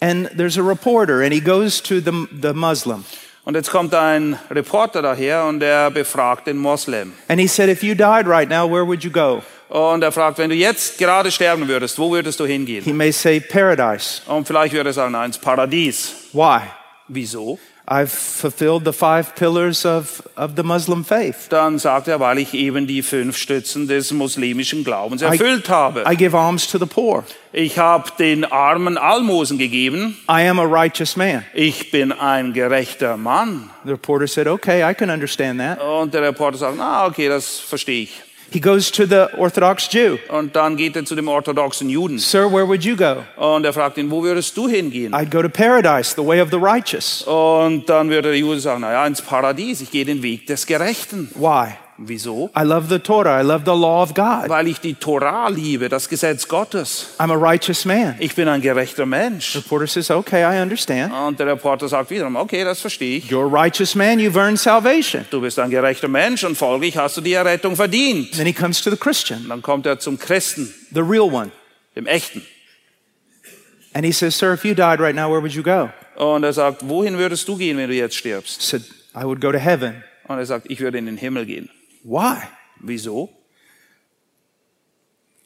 And 0.00 0.28
there's 0.36 0.58
a 0.58 0.62
reporter, 0.62 1.22
and 1.22 1.32
he 1.32 1.40
goes 1.40 1.82
to 1.82 2.00
the, 2.00 2.28
the 2.42 2.52
Muslim. 2.52 3.06
Und 3.46 3.54
jetzt 3.54 3.70
kommt 3.70 3.94
ein 3.94 4.38
Reporter 4.50 5.00
daher 5.00 5.44
und 5.46 5.62
er 5.62 5.90
befragt 5.90 6.46
den 6.46 6.58
Moslem. 6.58 7.14
And 7.28 7.40
he 7.40 7.46
said, 7.48 7.70
If 7.70 7.82
you 7.82 7.94
died 7.94 8.26
right 8.26 8.50
now, 8.50 8.68
where 8.70 8.84
would 8.86 9.02
you 9.02 9.10
go? 9.10 9.42
Und 9.70 10.02
er 10.02 10.12
fragt, 10.12 10.36
wenn 10.36 10.50
du 10.50 10.56
jetzt 10.56 10.98
gerade 10.98 11.30
sterben 11.30 11.66
würdest, 11.68 11.98
wo 11.98 12.10
würdest 12.12 12.38
du 12.38 12.44
hingehen? 12.44 12.84
He 12.84 12.92
may 12.92 13.10
say, 13.12 13.40
Paradise. 13.40 14.20
Und 14.26 14.46
vielleicht 14.46 14.74
würde 14.74 14.90
er 14.90 14.92
sagen, 14.92 15.12
"Na, 15.12 15.24
ins 15.24 15.38
Paradies. 15.38 16.12
Why? 16.34 16.60
Wieso? 17.08 17.58
I've 17.88 18.10
fulfilled 18.10 18.84
the 18.84 18.92
five 18.92 19.36
pillars 19.36 19.86
of, 19.86 20.20
of 20.36 20.56
the 20.56 20.64
Muslim 20.64 21.04
faith. 21.04 21.48
Dann 21.50 21.78
sagt 21.78 22.08
er, 22.08 22.18
weil 22.18 22.38
ich 22.38 22.52
eben 22.52 22.88
die 22.88 23.02
fünf 23.02 23.36
Stützen 23.36 23.86
des 23.86 24.12
muslimischen 24.12 24.82
Glaubens 24.82 25.22
erfüllt 25.22 25.68
habe. 25.68 26.04
I 26.04 26.16
give 26.16 26.36
alms 26.36 26.66
to 26.66 26.78
the 26.78 26.86
poor. 26.86 27.24
Ich 27.52 27.78
habe 27.78 28.10
den 28.18 28.44
Armen 28.44 28.98
Almosen 28.98 29.56
gegeben. 29.56 30.16
I 30.28 30.48
am 30.48 30.58
a 30.58 30.64
righteous 30.64 31.16
man. 31.16 31.44
Ich 31.54 31.92
bin 31.92 32.10
ein 32.10 32.52
gerechter 32.52 33.16
Mann. 33.16 33.70
The 33.84 33.92
reporter 33.92 34.26
said, 34.26 34.48
Okay, 34.48 34.82
I 34.82 34.92
can 34.92 35.08
understand 35.08 35.60
that. 35.60 35.80
Und 35.80 36.12
der 36.12 36.22
Reporter 36.22 36.58
sagt, 36.58 36.76
na 36.76 37.06
okay, 37.06 37.28
das 37.28 37.60
verstehe 37.60 38.02
ich. 38.02 38.22
He 38.50 38.60
goes 38.60 38.90
to 38.92 39.06
the 39.06 39.26
Orthodox 39.36 39.88
Jew. 39.92 40.18
Und 40.28 40.54
dann 40.54 40.76
geht 40.76 40.96
er 40.96 41.04
zu 41.04 41.14
dem 41.14 41.28
orthodoxen 41.28 41.88
Juden. 41.88 42.18
Sir, 42.18 42.50
where 42.50 42.66
would 42.66 42.84
you 42.84 42.96
go? 42.96 43.24
Und 43.36 43.64
er 43.64 43.72
fragt 43.72 43.98
ihn, 43.98 44.10
wo 44.10 44.22
würdest 44.22 44.56
du 44.56 44.68
hingehen? 44.68 45.12
I'd 45.12 45.30
go 45.30 45.42
to 45.42 45.48
paradise, 45.48 46.14
the 46.14 46.24
way 46.24 46.40
of 46.40 46.50
the 46.50 46.58
righteous. 46.58 47.22
Und 47.22 47.88
dann 47.88 48.08
würde 48.08 48.30
der 48.30 48.38
Jude 48.38 48.60
sagen, 48.60 48.82
na 48.82 48.92
ja, 48.92 49.06
ins 49.06 49.20
Paradies. 49.20 49.80
Ich 49.80 49.90
gehe 49.90 50.04
den 50.04 50.22
Weg 50.22 50.46
des 50.46 50.66
Gerechten. 50.66 51.30
Why? 51.34 51.74
Wieso? 51.98 52.50
I 52.54 52.62
love 52.62 52.88
the 52.90 52.98
Torah. 52.98 53.40
I 53.40 53.42
love 53.42 53.64
the 53.64 53.70
law 53.74 54.02
of 54.02 54.12
God. 54.14 54.48
Weil 54.50 54.68
ich 54.68 54.80
die 54.80 54.94
Torah 54.94 55.48
liebe, 55.48 55.88
das 55.88 56.08
Gesetz 56.08 56.46
Gottes. 56.46 57.14
I'm 57.18 57.32
a 57.32 57.36
righteous 57.36 57.84
man. 57.86 58.16
Ich 58.18 58.34
bin 58.34 58.48
ein 58.48 58.60
gerechter 58.60 59.06
Mensch. 59.06 59.52
The 59.52 59.58
reporter 59.60 59.86
says, 59.86 60.10
Okay, 60.10 60.42
I 60.44 60.60
understand. 60.60 61.12
Und 61.12 61.38
der 61.40 61.46
Reporter 61.46 61.88
sagt 61.88 62.10
wiederum, 62.10 62.36
okay, 62.36 62.64
das 62.64 62.80
verstehe 62.80 63.16
ich. 63.18 63.30
You're 63.30 63.46
a 63.46 63.64
righteous 63.64 63.94
man. 63.94 64.18
You've 64.18 64.36
earned 64.36 64.58
salvation. 64.58 65.24
Du 65.30 65.40
bist 65.40 65.58
ein 65.58 65.70
gerechter 65.70 66.08
Mensch 66.08 66.44
und 66.44 66.54
folglich 66.56 66.96
hast 66.98 67.16
du 67.16 67.22
die 67.22 67.32
Errettung 67.32 67.76
verdient. 67.76 68.32
Then 68.32 68.46
he 68.46 68.52
comes 68.52 68.82
to 68.82 68.90
the 68.90 68.96
Christian, 68.98 69.48
Dann 69.48 69.62
kommt 69.62 69.86
er 69.86 69.98
zum 69.98 70.18
Christen, 70.18 70.72
the 70.92 71.00
real 71.00 71.32
one. 71.32 71.50
dem 71.94 72.06
Echten. 72.06 72.42
And 73.94 74.04
he 74.04 74.12
says, 74.12 74.36
Sir, 74.36 74.52
if 74.52 74.64
you 74.66 74.74
died 74.74 75.00
right 75.00 75.14
now, 75.14 75.30
where 75.30 75.40
would 75.40 75.54
you 75.54 75.62
go? 75.62 75.88
Und 76.16 76.44
er 76.44 76.52
sagt, 76.52 76.86
wohin 76.86 77.16
würdest 77.16 77.48
du 77.48 77.56
gehen, 77.56 77.78
wenn 77.78 77.88
du 77.88 77.94
jetzt 77.94 78.16
stirbst? 78.16 78.60
Said, 78.60 78.82
I 79.14 79.24
would 79.24 79.40
go 79.40 79.50
to 79.50 79.58
heaven. 79.58 80.04
Und 80.28 80.38
er 80.38 80.44
sagt, 80.44 80.66
ich 80.70 80.80
würde 80.80 80.98
in 80.98 81.06
den 81.06 81.16
Himmel 81.16 81.46
gehen. 81.46 81.70
Why? 82.06 82.36
Wieso? 82.80 83.30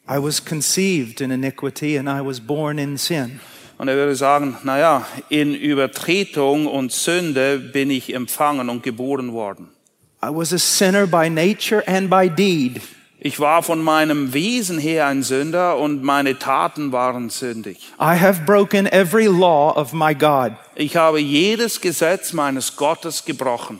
I 0.07 0.19
was 0.19 0.45
conceived 0.45 1.23
in 1.23 1.31
iniquity 1.31 1.97
and 1.97 2.07
I 2.07 2.21
was 2.21 2.39
born 2.39 2.79
in 2.79 2.99
sin. 2.99 3.41
Und 3.79 3.89
er 3.89 3.97
würde 3.97 4.15
sagen, 4.15 4.59
naja, 4.63 5.07
in 5.31 5.55
Übertretung 5.55 6.67
und 6.67 6.93
Sünde 6.93 7.59
bin 7.59 7.91
ich 7.91 8.13
empfangen 8.13 8.69
und 8.69 8.83
geboren 8.83 9.33
worden. 9.33 9.69
I 10.23 10.29
was 10.29 10.53
a 10.53 10.59
sinner 10.59 11.07
by 11.07 11.31
nature 11.31 11.83
and 11.87 12.11
by 12.11 12.29
deed. 12.29 12.83
Ich 13.21 13.41
war 13.41 13.63
von 13.63 13.83
meinem 13.83 14.35
Wesen 14.35 14.79
her 14.79 15.07
ein 15.07 15.23
Sünder 15.23 15.79
und 15.79 16.03
meine 16.03 16.39
Taten 16.39 16.93
waren 16.93 17.31
sündig. 17.31 17.79
I 17.99 18.19
have 18.19 18.43
broken 18.45 18.87
every 18.87 19.27
law 19.27 19.75
of 19.75 19.95
my 19.95 20.15
God. 20.15 20.53
Ich 20.75 20.97
habe 20.97 21.21
jedes 21.21 21.81
Gesetz 21.81 22.35
meines 22.35 22.77
Gottes 22.77 23.25
gebrochen. 23.25 23.79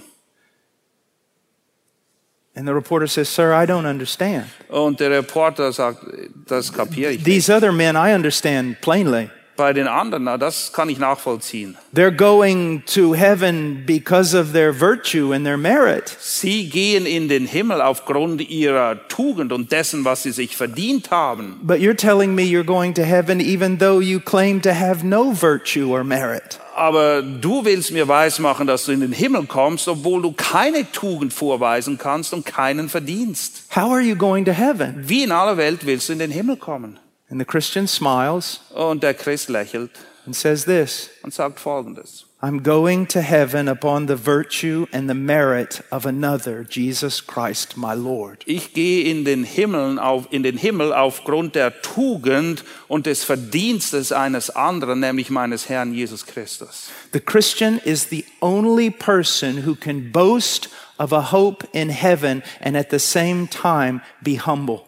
And 2.57 2.67
the 2.67 2.75
reporter 2.75 3.07
says, 3.07 3.29
Sir, 3.29 3.53
I 3.53 3.65
don't 3.65 3.87
understand. 3.87 4.47
Und 4.69 4.99
der 4.99 5.11
Reporter 5.11 5.73
sagt, 5.73 5.99
das 6.47 6.73
kapiere 6.73 7.13
ich. 7.13 7.19
nicht. 7.19 7.25
These 7.25 7.51
other 7.51 7.73
men, 7.73 7.95
I 7.97 8.13
understand 8.13 8.81
plainly. 8.81 9.31
Bei 9.61 9.75
den 9.75 9.89
anderen, 9.89 10.25
na, 10.25 10.39
das 10.39 10.73
kann 10.73 10.89
ich 10.89 10.99
nachvollziehen. 10.99 11.77
They're 11.95 12.11
going 12.11 12.83
to 12.95 13.13
heaven 13.13 13.85
because 13.85 14.35
of 14.35 14.53
their 14.53 14.73
virtue 14.73 15.35
and 15.35 15.45
their 15.45 15.59
merit. 15.59 16.17
Sie 16.19 16.71
gehen 16.71 17.05
in 17.05 17.29
den 17.29 17.45
Himmel 17.45 17.83
aufgrund 17.83 18.41
ihrer 18.49 19.07
Tugend 19.09 19.53
und 19.53 19.71
dessen, 19.71 20.07
was 20.07 20.23
sie 20.23 20.31
sich 20.31 20.57
verdient 20.57 21.11
haben. 21.11 21.61
But 21.63 21.77
you're 21.77 21.95
telling 21.95 22.35
me 22.35 22.45
you're 22.45 22.65
going 22.65 22.95
to 22.95 23.03
heaven 23.03 23.39
even 23.39 23.79
though 23.79 24.01
you 24.01 24.19
claim 24.19 24.63
to 24.63 24.71
have 24.71 25.05
no 25.05 25.31
virtue 25.31 25.91
or 25.91 26.05
merit. 26.05 26.59
Aber 26.75 27.21
du 27.21 27.63
willst 27.67 27.93
mir 27.93 28.09
weismachen, 28.09 28.67
dass 28.67 28.87
du 28.87 28.93
in 28.93 29.01
den 29.01 29.13
Himmel 29.13 29.45
kommst, 29.45 29.89
obwohl 29.89 30.23
du 30.23 30.33
keine 30.33 30.91
Tugend 30.91 31.35
vorweisen 31.35 31.99
kannst 31.99 32.33
und 32.33 32.47
keinen 32.47 32.89
verdienst. 32.89 33.65
How 33.77 33.93
are 33.93 34.01
you 34.01 34.17
going 34.17 34.47
to 34.47 34.53
heaven? 34.53 34.95
Wie 35.07 35.23
in 35.23 35.33
aller 35.33 35.59
Welt 35.59 35.85
willst 35.85 36.09
du 36.09 36.15
in 36.15 36.19
den 36.19 36.31
Himmel 36.31 36.57
kommen? 36.57 36.99
And 37.31 37.41
the 37.41 37.45
Christian 37.45 37.87
smiles 37.87 38.61
Und 38.75 39.03
der 39.03 39.15
Christ 39.15 39.49
lächelt 39.49 39.91
and 40.27 40.35
says 40.35 40.65
this 40.65 41.11
und 41.23 41.33
sagt 41.33 41.61
Folgendes. 41.61 42.27
I'm 42.43 42.63
going 42.63 43.07
to 43.09 43.21
heaven 43.21 43.69
upon 43.69 44.07
the 44.07 44.17
virtue 44.17 44.87
and 44.93 45.11
the 45.11 45.15
merit 45.15 45.83
of 45.93 46.07
another, 46.07 46.65
Jesus 46.65 47.21
Christ, 47.21 47.77
my 47.77 47.93
Lord. 47.93 48.45
Ich 48.47 48.73
gehe 48.73 49.11
in 49.11 49.27
den, 49.27 49.45
Himmel 49.45 49.99
auf, 49.99 50.27
in 50.31 50.43
den 50.43 50.57
Himmel 50.57 50.95
aufgrund 50.95 51.55
der 51.55 51.83
Tugend 51.83 52.65
und 52.89 53.05
des 53.05 53.25
Verdienstes 53.25 54.11
eines 54.11 54.49
anderen, 54.49 55.01
nämlich 55.01 55.29
meines 55.29 55.69
Herrn 55.69 55.93
Jesus 55.93 56.25
Christus. 56.25 56.91
The 57.13 57.21
Christian 57.21 57.79
is 57.85 58.09
the 58.09 58.25
only 58.41 58.91
person 58.91 59.67
who 59.67 59.75
can 59.75 60.11
boast 60.11 60.71
of 60.99 61.13
a 61.13 61.33
hope 61.33 61.69
in 61.73 61.91
heaven 61.91 62.43
and 62.63 62.75
at 62.75 62.89
the 62.91 62.99
same 62.99 63.49
time 63.51 64.01
be 64.23 64.39
humble. 64.39 64.87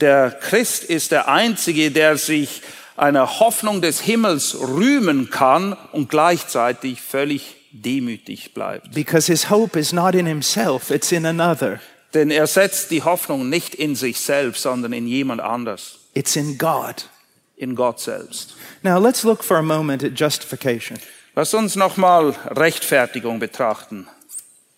Der 0.00 0.30
Christ 0.30 0.84
ist 0.84 1.12
der 1.12 1.28
Einzige, 1.28 1.90
der 1.90 2.16
sich 2.16 2.62
einer 2.96 3.40
Hoffnung 3.40 3.80
des 3.80 4.00
Himmels 4.00 4.56
rühmen 4.60 5.30
kann 5.30 5.76
und 5.92 6.08
gleichzeitig 6.10 7.00
völlig 7.00 7.56
demütig 7.72 8.54
bleibt. 8.54 8.92
Because 8.92 9.26
his 9.30 9.50
hope 9.50 9.78
is 9.78 9.92
not 9.92 10.14
in 10.14 10.26
himself, 10.26 10.90
it's 10.90 11.10
in 11.12 11.26
another. 11.26 11.80
Denn 12.12 12.30
er 12.30 12.46
setzt 12.46 12.90
die 12.92 13.02
Hoffnung 13.02 13.48
nicht 13.48 13.74
in 13.74 13.96
sich 13.96 14.20
selbst, 14.20 14.62
sondern 14.62 14.92
in 14.92 15.06
jemand 15.08 15.40
anders, 15.40 15.98
It's 16.14 16.36
in 16.36 16.58
God. 16.58 17.08
in 17.56 17.74
Gott 17.74 17.98
selbst. 18.00 18.54
Now 18.82 18.98
let's 19.00 19.24
look 19.24 19.42
for 19.42 19.56
a 19.56 19.62
moment 19.62 20.04
at 20.04 20.12
justification. 20.18 20.98
Lass 21.34 21.52
uns 21.54 21.74
nochmal 21.74 22.34
Rechtfertigung 22.50 23.40
betrachten. 23.40 24.06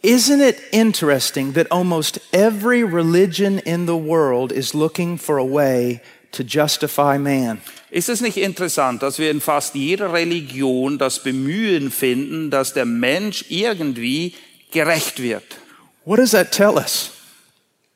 Isn't 0.02 0.40
it 0.40 0.60
interesting 0.72 1.52
that 1.52 1.66
almost 1.70 2.18
every 2.32 2.84
religion 2.84 3.58
in 3.60 3.86
the 3.86 3.96
world 3.96 4.52
is 4.52 4.74
looking 4.74 5.16
for 5.18 5.38
a 5.38 5.44
way 5.44 6.00
to 6.32 6.44
justify 6.44 7.18
man? 7.18 7.60
Ist 7.90 8.08
es 8.08 8.20
nicht 8.20 8.36
interessant, 8.36 9.02
dass 9.02 9.18
wir 9.18 9.30
in 9.30 9.40
fast 9.40 9.74
jeder 9.74 10.12
Religion 10.12 10.98
das 10.98 11.22
Bemühen 11.22 11.90
finden, 11.90 12.50
dass 12.50 12.72
der 12.74 12.84
Mensch 12.84 13.46
irgendwie 13.48 14.34
gerecht 14.70 15.22
wird? 15.22 15.56
What 16.04 16.18
does 16.18 16.32
that 16.32 16.52
tell 16.52 16.76
us? 16.76 17.10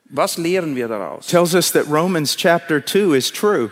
Was 0.06 0.38
lehren 0.38 0.74
wir 0.74 0.88
daraus? 0.88 1.26
tells 1.26 1.54
us 1.54 1.70
that 1.72 1.86
Romans 1.86 2.34
chapter 2.34 2.80
2 2.80 3.14
is 3.14 3.30
true. 3.30 3.70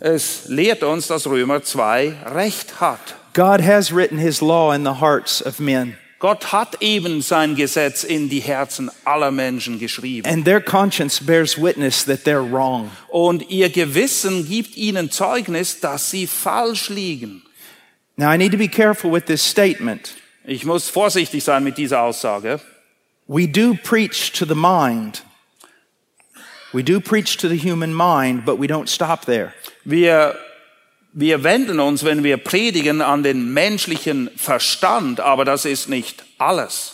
Es 0.00 0.48
lehrt 0.48 0.82
uns, 0.82 1.06
dass 1.06 1.26
Römer 1.26 1.62
2 1.62 2.16
Recht 2.34 2.80
hat. 2.80 3.14
God 3.32 3.60
has 3.60 3.92
written 3.92 4.18
his 4.18 4.40
law 4.42 4.72
in 4.72 4.82
the 4.84 4.94
hearts 4.94 5.40
of 5.40 5.60
men, 5.60 5.96
Gott 6.18 6.50
hat 6.52 6.80
eben 6.80 7.20
sein 7.20 7.56
Gesetz 7.56 8.02
in 8.02 8.28
die 8.30 8.40
Herzen 8.40 8.90
aller 9.04 9.30
Menschen 9.30 9.78
geschrieben. 9.78 10.26
and 10.26 10.44
their 10.44 10.60
conscience 10.60 11.22
bears 11.22 11.58
witness 11.58 12.04
that 12.06 12.24
they're 12.24 12.50
wrong. 12.50 12.90
Und 13.08 13.50
ihr 13.50 13.68
Gewissen 13.68 14.48
gibt 14.48 14.76
ihnen 14.76 15.10
Zeugnis, 15.10 15.80
dass 15.80 16.10
sie 16.10 16.26
falsch 16.26 16.88
liegen. 16.88 17.42
Now, 18.16 18.32
I 18.32 18.38
need 18.38 18.52
to 18.52 18.58
be 18.58 18.68
careful 18.68 19.12
with 19.12 19.26
this 19.26 19.42
statement. 19.42 20.14
Ich 20.44 20.64
muss 20.64 20.88
vorsichtig 20.88 21.44
sein 21.44 21.62
mit 21.64 21.76
dieser 21.76 22.00
Aussage. 22.00 22.60
We 23.26 23.46
do 23.46 23.74
preach 23.74 24.32
to 24.32 24.46
the 24.46 24.54
mind. 24.54 25.22
We 26.72 26.82
do 26.82 27.00
preach 27.00 27.36
to 27.38 27.48
the 27.48 27.56
human 27.56 27.92
mind, 27.92 28.44
but 28.44 28.58
we 28.58 28.66
don't 28.66 28.88
stop 28.88 29.26
there. 29.26 29.52
Wir, 29.84 30.34
wir 31.18 31.42
wenden 31.42 31.80
uns, 31.80 32.04
wenn 32.04 32.24
wir 32.24 32.36
predigen, 32.36 33.00
an 33.00 33.22
den 33.22 33.54
menschlichen 33.54 34.28
Verstand, 34.36 35.18
aber 35.18 35.46
das 35.46 35.64
ist 35.64 35.88
nicht 35.88 36.22
alles. 36.36 36.92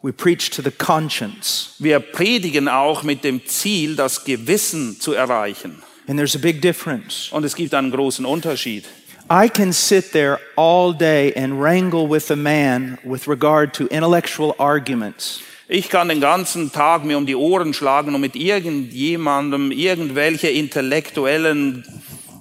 We 0.00 0.12
preach 0.12 0.50
to 0.50 0.62
the 0.62 0.70
conscience. 0.70 1.74
Wir 1.80 1.98
predigen 1.98 2.68
auch 2.68 3.02
mit 3.02 3.24
dem 3.24 3.44
Ziel, 3.46 3.96
das 3.96 4.24
Gewissen 4.24 5.00
zu 5.00 5.12
erreichen. 5.14 5.82
And 6.06 6.18
there's 6.18 6.36
a 6.36 6.38
big 6.38 6.62
difference. 6.62 7.30
Und 7.32 7.42
es 7.42 7.56
gibt 7.56 7.74
einen 7.74 7.90
großen 7.90 8.24
Unterschied. 8.24 8.84
I 9.28 9.48
can 9.48 9.72
sit 9.72 10.12
there 10.12 10.38
all 10.54 10.94
day 10.96 11.34
and 11.34 11.58
wrangle 11.58 12.08
with 12.08 12.30
a 12.30 12.36
man 12.36 12.98
with 13.02 13.26
regard 13.26 13.74
to 13.74 13.86
intellectual 13.86 14.54
arguments. 14.58 15.40
Ich 15.66 15.88
kann 15.88 16.10
den 16.10 16.20
ganzen 16.20 16.70
Tag 16.70 17.04
mir 17.04 17.18
um 17.18 17.26
die 17.26 17.34
Ohren 17.34 17.72
schlagen 17.72 18.14
und 18.14 18.20
mit 18.20 18.36
irgendjemandem 18.36 19.72
irgendwelche 19.72 20.48
intellektuellen 20.48 21.84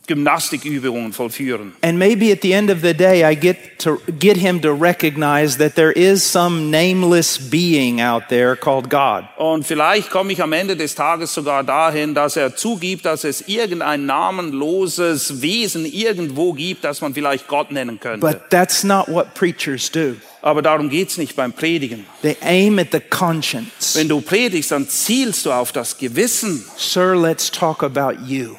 Gymnastikübungen 0.08 1.14
vollführen. 1.14 1.74
And 1.82 1.98
maybe 1.98 2.32
at 2.32 2.42
the 2.42 2.52
end 2.52 2.70
of 2.70 2.82
the 2.82 2.94
day, 2.94 3.24
I 3.24 3.36
get 3.36 3.80
to 3.80 4.02
get 4.20 4.36
him 4.36 4.62
to 4.62 4.74
recognize 4.74 5.58
that 5.58 5.76
there 5.76 5.92
is 5.92 6.24
some 6.24 6.70
nameless 6.70 7.38
being 7.38 8.02
out 8.02 8.28
there 8.28 8.56
called 8.56 8.90
God. 8.90 9.24
Und 9.38 9.66
vielleicht 9.66 10.10
komme 10.10 10.34
ich 10.34 10.42
am 10.44 10.52
Ende 10.52 10.76
des 10.76 10.96
Tages 10.96 11.34
sogar 11.34 11.64
dahin, 11.64 12.14
dass 12.14 12.36
er 12.36 12.56
zugibt, 12.56 13.06
dass 13.06 13.24
es 13.24 13.48
irgendein 13.48 14.06
namenloses 14.06 15.42
Wesen 15.42 15.86
irgendwo 15.86 16.52
gibt, 16.52 16.84
das 16.84 17.00
man 17.00 17.14
vielleicht 17.14 17.48
Gott 17.48 17.72
nennen 17.72 18.00
könnte. 18.00 18.20
But 18.26 18.50
that's 18.50 18.84
not 18.84 19.08
what 19.08 19.34
preachers 19.34 19.90
do. 19.90 20.16
Aber 20.42 20.62
darum 20.62 20.90
geht's 20.90 21.18
nicht 21.18 21.38
beim 21.38 21.54
Predigen. 21.54 22.06
They 22.22 22.36
aim 22.42 22.78
at 22.78 22.88
the 22.92 23.00
conscience. 23.00 23.96
Wenn 23.96 24.10
du 24.10 24.20
predigst, 24.20 24.72
dann 24.72 24.90
zielst 24.90 25.46
du 25.46 25.54
auf 25.54 25.72
das 25.72 25.98
Gewissen. 25.98 26.66
Sir, 26.76 27.16
let's 27.16 27.50
talk 27.50 27.82
about 27.82 28.16
you. 28.28 28.58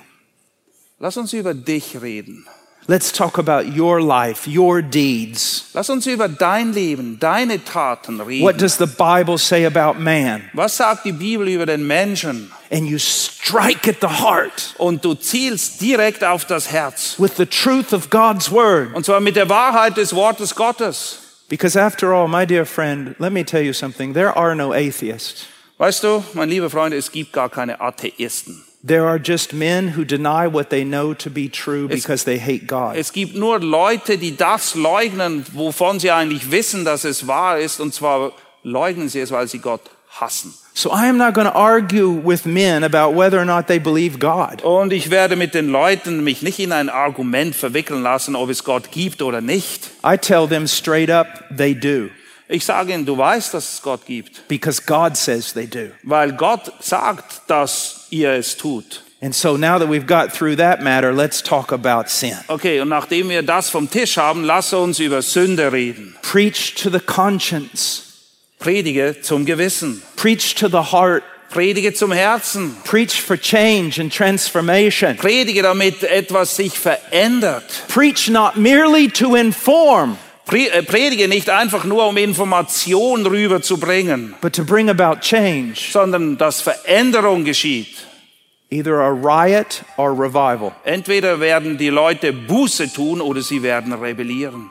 Lass 1.04 1.18
uns 1.18 1.34
über 1.34 1.52
dich 1.52 2.00
reden. 2.00 2.46
Let's 2.86 3.12
talk 3.12 3.36
about 3.38 3.68
your 3.78 4.00
life, 4.00 4.48
your 4.48 4.80
deeds. 4.80 5.66
Lass 5.74 5.90
uns 5.90 6.06
über 6.06 6.30
dein 6.30 6.72
Leben, 6.72 7.18
deine 7.20 7.62
Taten 7.62 8.18
What 8.20 8.26
reden. 8.26 8.56
does 8.56 8.78
the 8.78 8.86
Bible 8.86 9.36
say 9.36 9.66
about 9.66 10.00
man? 10.00 10.44
Was 10.54 10.78
sagt 10.78 11.04
die 11.04 11.12
Bibel 11.12 11.46
über 11.46 11.66
den 11.66 11.86
Menschen? 11.86 12.50
And 12.70 12.86
you 12.88 12.96
strike 12.96 13.86
at 13.86 14.00
the 14.00 14.24
heart 14.24 14.74
Und 14.78 15.04
du 15.04 15.12
zielst 15.12 15.82
direkt 15.82 16.24
auf 16.24 16.46
das 16.46 16.72
Herz. 16.72 17.16
with 17.18 17.36
the 17.36 17.44
truth 17.44 17.92
of 17.92 18.08
God's 18.08 18.50
word. 18.50 18.94
Und 18.94 19.04
zwar 19.04 19.20
mit 19.20 19.36
der 19.36 19.50
Wahrheit 19.50 19.98
des 19.98 20.14
Wortes 20.14 20.54
Gottes. 20.54 21.18
Because 21.50 21.78
after 21.78 22.14
all, 22.14 22.28
my 22.28 22.46
dear 22.46 22.64
friend, 22.64 23.14
let 23.18 23.30
me 23.30 23.44
tell 23.44 23.60
you 23.62 23.74
something. 23.74 24.14
There 24.14 24.34
are 24.34 24.54
no 24.54 24.72
atheists. 24.72 25.48
Weißt 25.76 26.02
du, 26.02 26.24
mein 26.32 26.48
lieber 26.48 26.70
Freund, 26.70 26.94
es 26.94 27.12
gibt 27.12 27.34
gar 27.34 27.50
keine 27.50 27.78
Atheisten. 27.78 28.64
There 28.86 29.06
are 29.06 29.18
just 29.18 29.54
men 29.54 29.96
who 29.96 30.04
deny 30.04 30.46
what 30.46 30.68
they 30.68 30.84
know 30.84 31.14
to 31.14 31.30
be 31.30 31.48
true 31.48 31.88
because 31.88 32.24
they 32.24 32.38
hate 32.38 32.66
God. 32.66 32.96
Es 32.96 33.12
gibt 33.12 33.34
nur 33.34 33.58
Leute, 33.58 34.18
die 34.18 34.36
das 34.36 34.74
leugnen, 34.74 35.46
wovon 35.54 35.98
sie 35.98 36.10
eigentlich 36.10 36.50
wissen, 36.50 36.84
dass 36.84 37.04
es 37.04 37.26
wahr 37.26 37.58
ist. 37.58 37.80
Und 37.80 37.94
zwar 37.94 38.32
leugnen 38.62 39.08
sie 39.08 39.20
es, 39.20 39.30
weil 39.30 39.48
sie 39.48 39.58
Gott 39.58 39.80
hassen. 40.10 40.52
So 40.74 40.90
I 40.90 41.08
am 41.08 41.16
not 41.16 41.34
going 41.34 41.46
to 41.46 41.54
argue 41.54 42.10
with 42.10 42.44
men 42.44 42.84
about 42.84 43.14
whether 43.14 43.38
or 43.38 43.46
not 43.46 43.68
they 43.68 43.78
believe 43.78 44.18
God. 44.18 44.62
Und 44.62 44.92
ich 44.92 45.10
werde 45.10 45.36
mit 45.36 45.54
den 45.54 45.68
Leuten 45.70 46.22
mich 46.22 46.42
nicht 46.42 46.58
in 46.58 46.72
ein 46.72 46.90
Argument 46.90 47.54
verwickeln 47.54 48.02
lassen, 48.02 48.36
ob 48.36 48.50
es 48.50 48.64
Gott 48.64 48.90
gibt 48.90 49.22
oder 49.22 49.40
nicht. 49.40 49.88
I 50.04 50.18
tell 50.18 50.46
them 50.46 50.66
straight 50.66 51.10
up, 51.10 51.44
they 51.56 51.74
do. 51.74 52.10
Ich 52.48 52.64
sage 52.64 52.92
ihnen, 52.92 53.06
du 53.06 53.16
weißt, 53.16 53.54
dass 53.54 53.74
es 53.74 53.82
Gott 53.82 54.04
gibt, 54.06 54.46
Because 54.48 54.82
God 54.84 55.16
says 55.16 55.52
they 55.54 55.66
do. 55.66 55.90
weil 56.02 56.32
Gott 56.32 56.72
sagt, 56.80 57.42
dass 57.48 58.06
ihr 58.10 58.32
es 58.32 58.56
tut. 58.56 59.02
And 59.22 59.34
so 59.34 59.56
now 59.56 59.78
that 59.78 59.88
we've 59.88 60.06
got 60.06 60.30
through 60.34 60.56
that 60.56 60.82
matter, 60.82 61.10
let's 61.10 61.42
talk 61.42 61.72
about 61.72 62.08
sin. 62.10 62.36
Okay, 62.48 62.80
und 62.80 62.90
nachdem 62.90 63.30
wir 63.30 63.42
das 63.42 63.70
vom 63.70 63.88
Tisch 63.88 64.18
haben, 64.18 64.44
lass 64.44 64.74
uns 64.74 64.98
über 64.98 65.22
Sünde 65.22 65.72
reden. 65.72 66.14
Preach 66.20 66.74
to 66.74 66.90
the 66.90 67.00
conscience, 67.00 68.02
Predige 68.58 69.16
zum 69.22 69.46
Gewissen. 69.46 70.02
preach 70.16 70.54
to 70.54 70.68
the 70.68 70.92
heart, 70.92 71.22
Predige 71.50 71.94
zum 71.94 72.12
Herzen. 72.12 72.76
preach 72.84 73.22
for 73.22 73.38
change 73.38 73.98
and 73.98 74.12
transformation. 74.12 75.16
Predige, 75.16 75.62
damit 75.62 76.02
etwas 76.02 76.56
sich 76.56 76.78
verändert. 76.78 77.64
Preach 77.88 78.28
not 78.28 78.56
merely 78.58 79.08
to 79.08 79.34
inform, 79.36 80.18
predige 80.46 81.28
nicht 81.28 81.50
einfach 81.50 81.84
nur, 81.84 82.06
um 82.06 82.16
Information 82.16 83.26
rüberzubringen, 83.26 84.34
but 84.40 84.54
to 84.54 84.64
bring 84.64 84.90
about 84.90 85.20
change, 85.20 85.74
sondern 85.90 86.36
dass 86.36 86.60
Veränderung 86.60 87.44
geschieht. 87.44 88.06
either 88.74 89.00
a 89.00 89.12
riot 89.12 89.84
or 89.96 90.12
revival. 90.12 90.74
Entweder 90.84 91.38
werden 91.38 91.78
die 91.78 91.90
Leute 91.90 92.32
Buße 92.32 92.92
tun 92.92 93.20
oder 93.20 93.40
sie 93.40 93.62
werden 93.62 93.92
rebellieren. 93.92 94.70